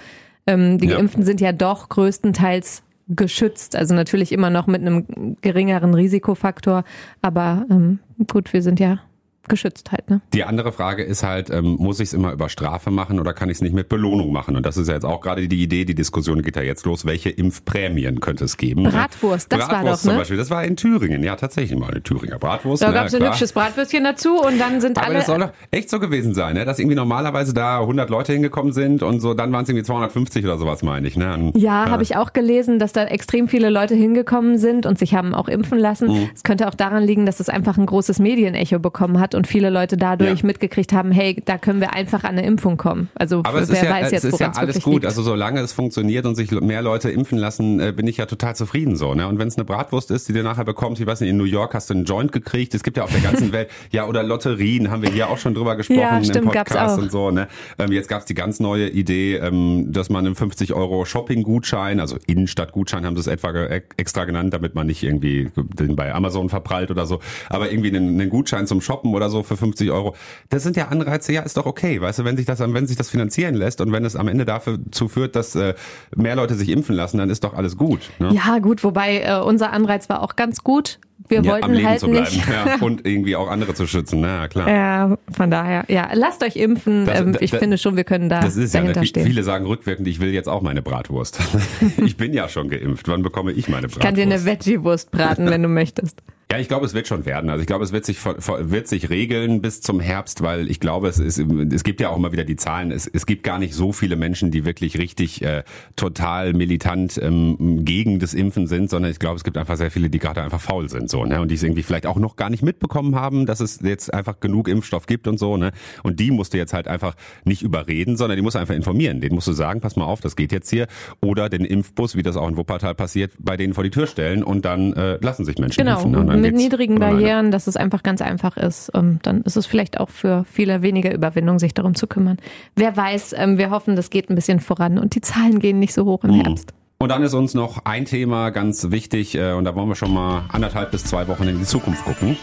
[0.48, 0.98] Ähm, die ja.
[0.98, 6.84] Geimpften sind ja doch größtenteils geschützt, also natürlich immer noch mit einem geringeren Risikofaktor,
[7.22, 8.00] aber ähm,
[8.32, 9.02] gut, wir sind ja
[9.48, 10.10] geschützt halt.
[10.10, 10.22] Ne?
[10.34, 13.50] Die andere Frage ist halt, ähm, muss ich es immer über Strafe machen oder kann
[13.50, 14.56] ich es nicht mit Belohnung machen?
[14.56, 17.06] Und das ist ja jetzt auch gerade die Idee, die Diskussion geht ja jetzt los,
[17.06, 18.84] welche Impfprämien könnte es geben?
[18.84, 20.18] Bratwurst, das Bratwurst war doch, zum ne?
[20.20, 22.84] Beispiel, das war in Thüringen, ja tatsächlich mal eine Thüringer Bratwurst.
[22.84, 25.16] Da ne, gab es ein hübsches Bratwürstchen dazu und dann sind Aber alle...
[25.16, 26.66] das soll doch echt so gewesen sein, ne?
[26.66, 30.46] dass irgendwie normalerweise da 100 Leute hingekommen sind und so, dann waren es irgendwie 250
[30.46, 31.18] oder sowas, meine ich.
[31.18, 31.34] Ne?
[31.34, 31.92] Und, ja, ja.
[31.92, 35.48] habe ich auch gelesen, dass da extrem viele Leute hingekommen sind und sich haben auch
[35.48, 36.08] impfen lassen.
[36.10, 36.30] Mhm.
[36.34, 36.44] Es mhm.
[36.44, 39.70] könnte auch daran liegen, dass es einfach ein großes Medienecho bekommen hat hat und viele
[39.70, 40.46] Leute dadurch ja.
[40.46, 43.10] mitgekriegt haben, hey, da können wir einfach an eine Impfung kommen.
[43.16, 44.94] Also Aber wer ja, weiß jetzt, es ist ja alles gut.
[44.96, 45.06] Liegt.
[45.06, 48.56] Also solange es funktioniert und sich mehr Leute impfen lassen, äh, bin ich ja total
[48.56, 49.14] zufrieden so.
[49.14, 49.28] Ne?
[49.28, 51.46] Und wenn es eine Bratwurst ist, die du nachher bekommst, ich weiß nicht, in New
[51.46, 52.74] York hast du einen Joint gekriegt.
[52.74, 55.54] Es gibt ja auf der ganzen Welt, ja oder Lotterien, haben wir hier auch schon
[55.54, 57.32] drüber gesprochen ja, stimmt, im Podcast und so.
[57.32, 57.48] Ne?
[57.80, 62.18] Ähm, jetzt gab's die ganz neue Idee, ähm, dass man einen 50 Euro Shopping-Gutschein, also
[62.28, 63.52] Innenstadt-Gutschein haben sie es etwa
[63.98, 68.20] extra genannt, damit man nicht irgendwie den bei Amazon verprallt oder so, aber irgendwie einen,
[68.20, 70.16] einen Gutschein zum Shoppen oder so für 50 Euro.
[70.50, 72.98] Das sind ja Anreize, ja, ist doch okay, weißt du, wenn sich das, wenn sich
[72.98, 75.76] das finanzieren lässt und wenn es am Ende dafür zuführt, dass äh,
[76.16, 78.10] mehr Leute sich impfen lassen, dann ist doch alles gut.
[78.20, 78.34] Ne?
[78.34, 81.00] Ja, gut, wobei äh, unser Anreiz war auch ganz gut.
[81.28, 82.48] Wir ja, wollten halt nicht.
[82.50, 84.68] Ja, und irgendwie auch andere zu schützen, na klar.
[84.68, 87.06] Ja, von daher, ja, lasst euch impfen.
[87.06, 89.28] Das, ähm, ich das, finde schon, wir können da das ist dahinter ja, stehen.
[89.28, 91.40] Viele sagen rückwirkend, ich will jetzt auch meine Bratwurst.
[92.04, 93.08] ich bin ja schon geimpft.
[93.08, 93.98] Wann bekomme ich meine Bratwurst?
[93.98, 96.22] Ich kann dir eine Veggie-Wurst braten, wenn du möchtest.
[96.52, 97.50] Ja, ich glaube, es wird schon werden.
[97.50, 101.08] Also ich glaube, es wird sich wird sich regeln bis zum Herbst, weil ich glaube,
[101.08, 102.92] es ist es gibt ja auch immer wieder die Zahlen.
[102.92, 105.64] Es, es gibt gar nicht so viele Menschen, die wirklich richtig äh,
[105.96, 110.10] total militant ähm, gegen das Impfen sind, sondern ich glaube, es gibt einfach sehr viele,
[110.10, 111.40] die gerade einfach faul sind so, ne?
[111.40, 114.42] Und die es irgendwie vielleicht auch noch gar nicht mitbekommen haben, dass es jetzt einfach
[114.42, 115.72] genug Impfstoff gibt und so, ne?
[116.04, 119.22] Und die musst du jetzt halt einfach nicht überreden, sondern die musst du einfach informieren.
[119.22, 120.88] Den musst du sagen, pass mal auf, das geht jetzt hier.
[121.22, 124.44] Oder den Impfbus, wie das auch in Wuppertal passiert, bei denen vor die Tür stellen
[124.44, 126.04] und dann äh, lassen sich Menschen genau.
[126.04, 126.26] impfen.
[126.26, 126.41] Ne?
[126.42, 128.90] Mit niedrigen Barrieren, dass es einfach ganz einfach ist.
[128.90, 132.38] Und dann ist es vielleicht auch für viele weniger Überwindung, sich darum zu kümmern.
[132.76, 135.94] Wer weiß, ähm, wir hoffen, das geht ein bisschen voran und die Zahlen gehen nicht
[135.94, 136.42] so hoch im mhm.
[136.42, 136.74] Herbst.
[137.00, 140.14] Und dann ist uns noch ein Thema ganz wichtig äh, und da wollen wir schon
[140.14, 142.38] mal anderthalb bis zwei Wochen in die Zukunft gucken.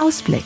[0.00, 0.44] Ausblick.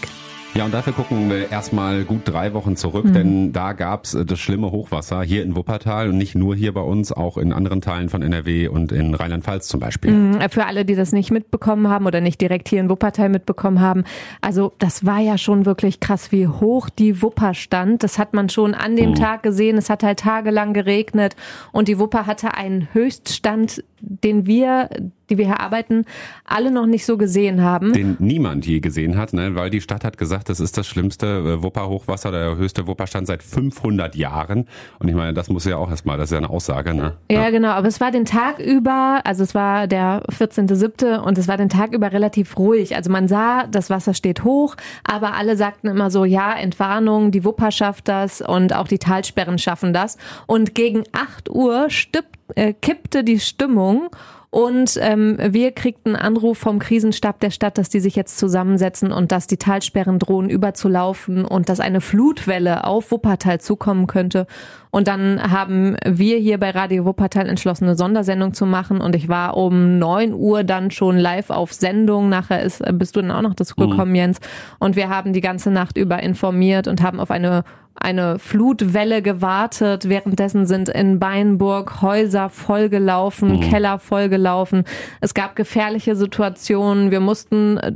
[0.54, 3.12] Ja, und dafür gucken wir erstmal gut drei Wochen zurück, mhm.
[3.14, 6.82] denn da gab's äh, das schlimme Hochwasser hier in Wuppertal und nicht nur hier bei
[6.82, 10.12] uns, auch in anderen Teilen von NRW und in Rheinland-Pfalz zum Beispiel.
[10.12, 13.80] Mhm, für alle, die das nicht mitbekommen haben oder nicht direkt hier in Wuppertal mitbekommen
[13.80, 14.04] haben,
[14.42, 18.02] also das war ja schon wirklich krass, wie hoch die Wupper stand.
[18.02, 19.14] Das hat man schon an dem mhm.
[19.14, 19.78] Tag gesehen.
[19.78, 21.34] Es hat halt tagelang geregnet
[21.72, 24.88] und die Wupper hatte einen Höchststand, den wir
[25.32, 26.04] die wir hier arbeiten,
[26.44, 27.92] alle noch nicht so gesehen haben.
[27.94, 29.54] Den niemand je gesehen hat, ne?
[29.54, 33.42] weil die Stadt hat gesagt, das ist das schlimmste äh, Wupperhochwasser, der höchste Wupperstand seit
[33.42, 34.66] 500 Jahren.
[34.98, 36.92] Und ich meine, das muss ja auch erstmal, das ist ja eine Aussage.
[36.94, 37.14] Ne?
[37.30, 41.18] Ja, ja, genau, aber es war den Tag über, also es war der 14.7.
[41.18, 42.94] und es war den Tag über relativ ruhig.
[42.94, 47.44] Also man sah, das Wasser steht hoch, aber alle sagten immer so, ja, Entwarnung, die
[47.44, 50.18] Wupper schafft das und auch die Talsperren schaffen das.
[50.46, 54.10] Und gegen 8 Uhr stipp, äh, kippte die Stimmung
[54.54, 59.10] und ähm, wir kriegten einen Anruf vom Krisenstab der Stadt, dass die sich jetzt zusammensetzen
[59.10, 64.46] und dass die Talsperren drohen überzulaufen und dass eine Flutwelle auf Wuppertal zukommen könnte.
[64.90, 69.00] Und dann haben wir hier bei Radio Wuppertal entschlossen, eine Sondersendung zu machen.
[69.00, 72.28] Und ich war um neun Uhr dann schon live auf Sendung.
[72.28, 73.88] Nachher ist, bist du dann auch noch dazu mhm.
[73.88, 74.16] gekommen, mhm.
[74.16, 74.40] Jens.
[74.78, 80.08] Und wir haben die ganze Nacht über informiert und haben auf eine eine Flutwelle gewartet.
[80.08, 83.60] Währenddessen sind in Beinburg Häuser vollgelaufen, mhm.
[83.60, 84.84] Keller vollgelaufen.
[85.20, 87.10] Es gab gefährliche Situationen.
[87.10, 87.92] Wir mussten äh,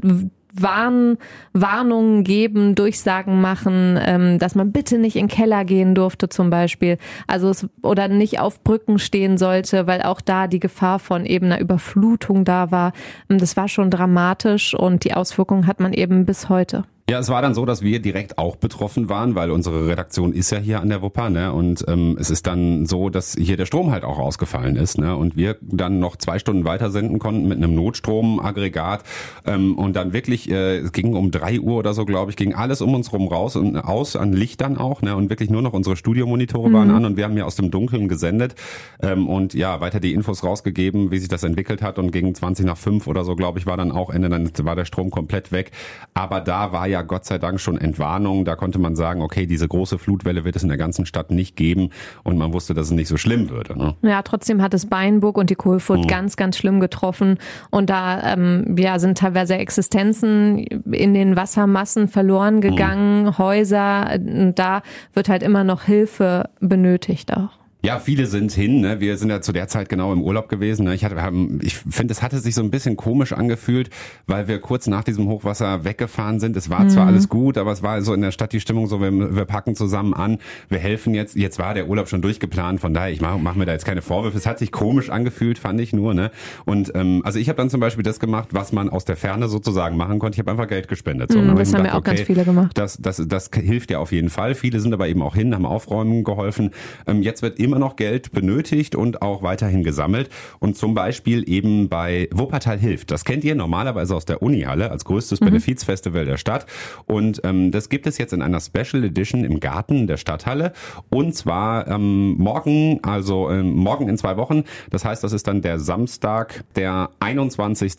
[0.58, 1.18] Warn,
[1.52, 6.50] Warnungen geben, Durchsagen machen, ähm, dass man bitte nicht in den Keller gehen durfte zum
[6.50, 6.98] Beispiel.
[7.26, 11.46] Also es, oder nicht auf Brücken stehen sollte, weil auch da die Gefahr von eben
[11.46, 12.92] einer Überflutung da war.
[13.28, 16.84] Das war schon dramatisch und die Auswirkungen hat man eben bis heute.
[17.08, 20.50] Ja, es war dann so, dass wir direkt auch betroffen waren, weil unsere Redaktion ist
[20.50, 21.52] ja hier an der Wupper, ne?
[21.52, 25.14] Und ähm, es ist dann so, dass hier der Strom halt auch ausgefallen ist, ne?
[25.14, 29.04] Und wir dann noch zwei Stunden weiter senden konnten mit einem Notstromaggregat
[29.46, 32.54] ähm, und dann wirklich, äh, es ging um drei Uhr oder so, glaube ich, ging
[32.54, 35.14] alles um uns rum raus und aus an Lichtern auch, ne?
[35.14, 36.72] Und wirklich nur noch unsere Studiomonitore mhm.
[36.72, 38.56] waren an und wir haben ja aus dem Dunkeln gesendet
[39.00, 42.66] ähm, und ja weiter die Infos rausgegeben, wie sich das entwickelt hat und gegen 20
[42.66, 45.52] nach 5 oder so, glaube ich, war dann auch Ende, dann war der Strom komplett
[45.52, 45.70] weg.
[46.12, 48.44] Aber da war ja ja Gott sei Dank schon Entwarnung.
[48.44, 51.56] Da konnte man sagen, okay, diese große Flutwelle wird es in der ganzen Stadt nicht
[51.56, 51.90] geben
[52.24, 53.78] und man wusste, dass es nicht so schlimm würde.
[53.78, 53.94] Ne?
[54.02, 56.06] Ja, trotzdem hat es Beinburg und die Kohlfurt mhm.
[56.06, 57.38] ganz, ganz schlimm getroffen
[57.70, 60.58] und da ähm, ja, sind teilweise Existenzen
[60.90, 63.38] in den Wassermassen verloren gegangen, mhm.
[63.38, 64.18] Häuser,
[64.54, 64.82] da
[65.12, 67.65] wird halt immer noch Hilfe benötigt auch.
[67.82, 68.80] Ja, viele sind hin.
[68.80, 69.00] Ne?
[69.00, 70.86] Wir sind ja zu der Zeit genau im Urlaub gewesen.
[70.86, 70.94] Ne?
[70.94, 71.16] Ich, hatte,
[71.60, 73.90] ich finde, es hatte sich so ein bisschen komisch angefühlt,
[74.26, 76.56] weil wir kurz nach diesem Hochwasser weggefahren sind.
[76.56, 76.88] Es war mhm.
[76.88, 79.44] zwar alles gut, aber es war so in der Stadt die Stimmung so, wir, wir
[79.44, 81.36] packen zusammen an, wir helfen jetzt.
[81.36, 84.02] Jetzt war der Urlaub schon durchgeplant, von daher, ich mache mach mir da jetzt keine
[84.02, 84.36] Vorwürfe.
[84.36, 86.14] Es hat sich komisch angefühlt, fand ich nur.
[86.14, 86.32] Ne?
[86.64, 89.48] Und ähm, also ich habe dann zum Beispiel das gemacht, was man aus der Ferne
[89.48, 90.34] sozusagen machen konnte.
[90.34, 91.30] Ich habe einfach Geld gespendet.
[91.30, 91.38] So.
[91.38, 92.72] Mhm, das haben gedacht, ja auch okay, ganz viele gemacht.
[92.74, 94.56] Das, das, das hilft ja auf jeden Fall.
[94.56, 96.70] Viele sind aber eben auch hin, haben aufräumen geholfen.
[97.06, 101.88] Ähm, jetzt wird immer noch Geld benötigt und auch weiterhin gesammelt und zum Beispiel eben
[101.88, 103.10] bei Wuppertal hilft.
[103.10, 105.46] Das kennt ihr normalerweise aus der Unihalle als größtes mhm.
[105.46, 106.66] Benefizfestival der Stadt
[107.06, 110.72] und ähm, das gibt es jetzt in einer Special Edition im Garten der Stadthalle
[111.10, 114.62] und zwar ähm, morgen, also ähm, morgen in zwei Wochen.
[114.90, 117.96] Das heißt, das ist dann der Samstag, der 21.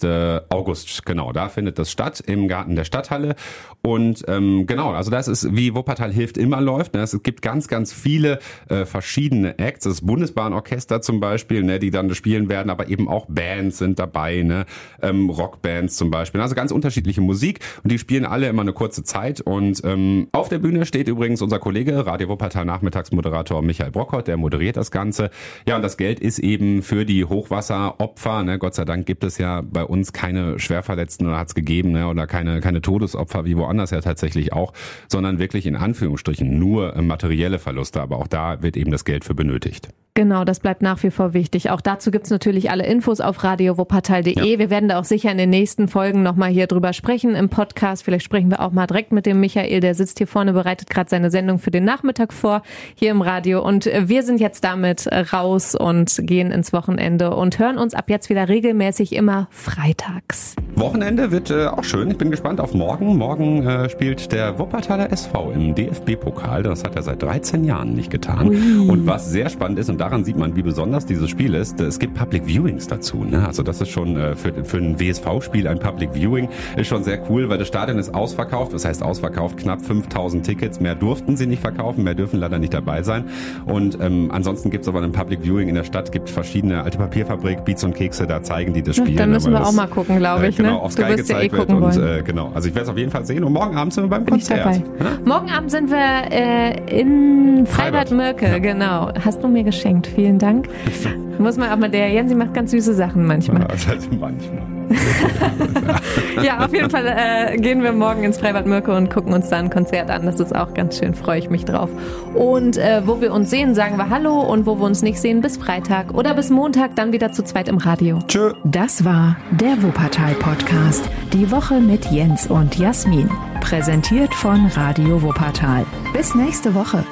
[0.49, 1.05] August.
[1.05, 3.35] Genau, da findet das statt im Garten der Stadthalle
[3.81, 6.93] und ähm, genau, also das ist wie Wuppertal hilft immer läuft.
[6.93, 7.01] Ne?
[7.01, 9.85] Es gibt ganz, ganz viele äh, verschiedene Acts.
[9.85, 14.41] Das Bundesbahnorchester zum Beispiel, ne, die dann spielen werden, aber eben auch Bands sind dabei,
[14.43, 14.65] ne?
[15.01, 16.41] ähm, Rockbands zum Beispiel.
[16.41, 19.41] Also ganz unterschiedliche Musik und die spielen alle immer eine kurze Zeit.
[19.41, 24.37] Und ähm, auf der Bühne steht übrigens unser Kollege, Radio Wuppertal Nachmittagsmoderator Michael Brockert, der
[24.37, 25.29] moderiert das Ganze.
[25.67, 28.43] Ja, und das Geld ist eben für die Hochwasseropfer.
[28.43, 28.59] Ne?
[28.59, 32.07] Gott sei Dank gibt es ja bei uns keine Schwerverletzten oder hat es gegeben ne?
[32.07, 34.73] oder keine, keine Todesopfer wie woanders ja tatsächlich auch,
[35.07, 38.01] sondern wirklich in Anführungsstrichen nur äh, materielle Verluste.
[38.01, 39.89] Aber auch da wird eben das Geld für benötigt.
[40.17, 41.69] Genau, das bleibt nach wie vor wichtig.
[41.69, 44.33] Auch dazu gibt's natürlich alle Infos auf radiowuppertal.de.
[44.33, 44.57] Ja.
[44.57, 48.01] Wir werden da auch sicher in den nächsten Folgen nochmal hier drüber sprechen im Podcast.
[48.01, 51.07] Vielleicht sprechen wir auch mal direkt mit dem Michael, der sitzt hier vorne, bereitet gerade
[51.07, 52.63] seine Sendung für den Nachmittag vor,
[52.95, 53.63] hier im Radio.
[53.63, 58.31] Und wir sind jetzt damit raus und gehen ins Wochenende und hören uns ab jetzt
[58.31, 60.55] wieder regelmäßig immer freitags.
[60.73, 62.09] Wochenende wird äh, auch schön.
[62.09, 63.17] Ich bin gespannt auf morgen.
[63.17, 66.63] Morgen äh, spielt der Wuppertaler SV im DFB-Pokal.
[66.63, 68.49] Das hat er seit 13 Jahren nicht getan.
[68.49, 68.89] Ui.
[68.89, 71.99] Und was sehr spannend ist, und daran sieht man, wie besonders dieses Spiel ist, es
[71.99, 73.25] gibt Public Viewings dazu.
[73.25, 73.45] Ne?
[73.45, 76.47] Also das ist schon äh, für, für ein WSV-Spiel ein Public Viewing.
[76.77, 78.71] Ist schon sehr cool, weil das Stadion ist ausverkauft.
[78.71, 80.79] Das heißt ausverkauft, knapp 5000 Tickets.
[80.79, 83.25] Mehr durften sie nicht verkaufen, mehr dürfen leider nicht dabei sein.
[83.65, 86.97] Und ähm, ansonsten gibt es aber ein Public Viewing in der Stadt, gibt verschiedene alte
[86.97, 89.17] Papierfabrik, Beats und Kekse, da zeigen die das Spiel.
[89.17, 90.57] Da müssen wir auch mal gucken, glaube äh, ich.
[90.57, 90.81] Äh, genau, ne?
[90.83, 91.69] auf Sky gezeigt ja eh wird.
[91.69, 92.51] Und, äh, genau.
[92.53, 93.43] Also ich werde es auf jeden Fall sehen.
[93.43, 94.81] Und morgen Abend sind wir beim Bin Konzert.
[95.25, 98.59] Morgen Abend sind wir äh, in Freibad-Mürke, ja.
[98.59, 99.11] genau.
[99.19, 99.96] Hast du mir geschenkt.
[100.05, 100.67] Vielen Dank.
[101.39, 103.61] Muss man aber, der Jensi macht ganz süße Sachen manchmal.
[103.61, 104.77] Ja, also manchmal.
[106.43, 109.57] ja, auf jeden Fall äh, gehen wir morgen ins Freibad Mirke und gucken uns da
[109.57, 110.25] ein Konzert an.
[110.25, 111.89] Das ist auch ganz schön, freue ich mich drauf.
[112.33, 115.41] Und äh, wo wir uns sehen, sagen wir Hallo und wo wir uns nicht sehen,
[115.41, 118.19] bis Freitag oder bis Montag, dann wieder zu zweit im Radio.
[118.27, 118.53] Tschö.
[118.63, 121.09] Das war der Wuppertal Podcast.
[121.33, 123.29] Die Woche mit Jens und Jasmin.
[123.61, 125.85] Präsentiert von Radio Wuppertal.
[126.13, 127.03] Bis nächste Woche.